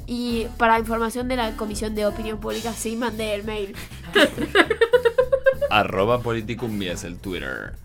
Y 0.06 0.48
para 0.58 0.80
información 0.80 1.28
de 1.28 1.36
la 1.36 1.56
Comisión 1.56 1.94
de 1.94 2.08
Opinión 2.08 2.40
Pública, 2.40 2.74
sí 2.74 2.96
mandé 2.96 3.36
el 3.36 3.44
mail. 3.44 3.76
Arroba 5.70 6.20
Politicumbia 6.22 6.94
es 6.94 7.04
el 7.04 7.18
Twitter. 7.18 7.76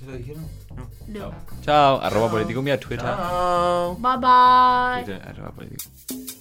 ¿Ya 0.00 0.06
lo 0.06 0.12
dijeron? 0.16 0.46
No. 1.08 1.34
Chao. 1.62 2.00
Arroba 2.00 2.30
Politicumbia, 2.30 2.80
Twitter. 2.80 3.04
Chao. 3.06 3.96
Bye 3.96 4.16
bye. 4.16 5.04
Twitter, 5.04 5.28
arroba 5.28 5.50
Politicumbia. 5.52 6.35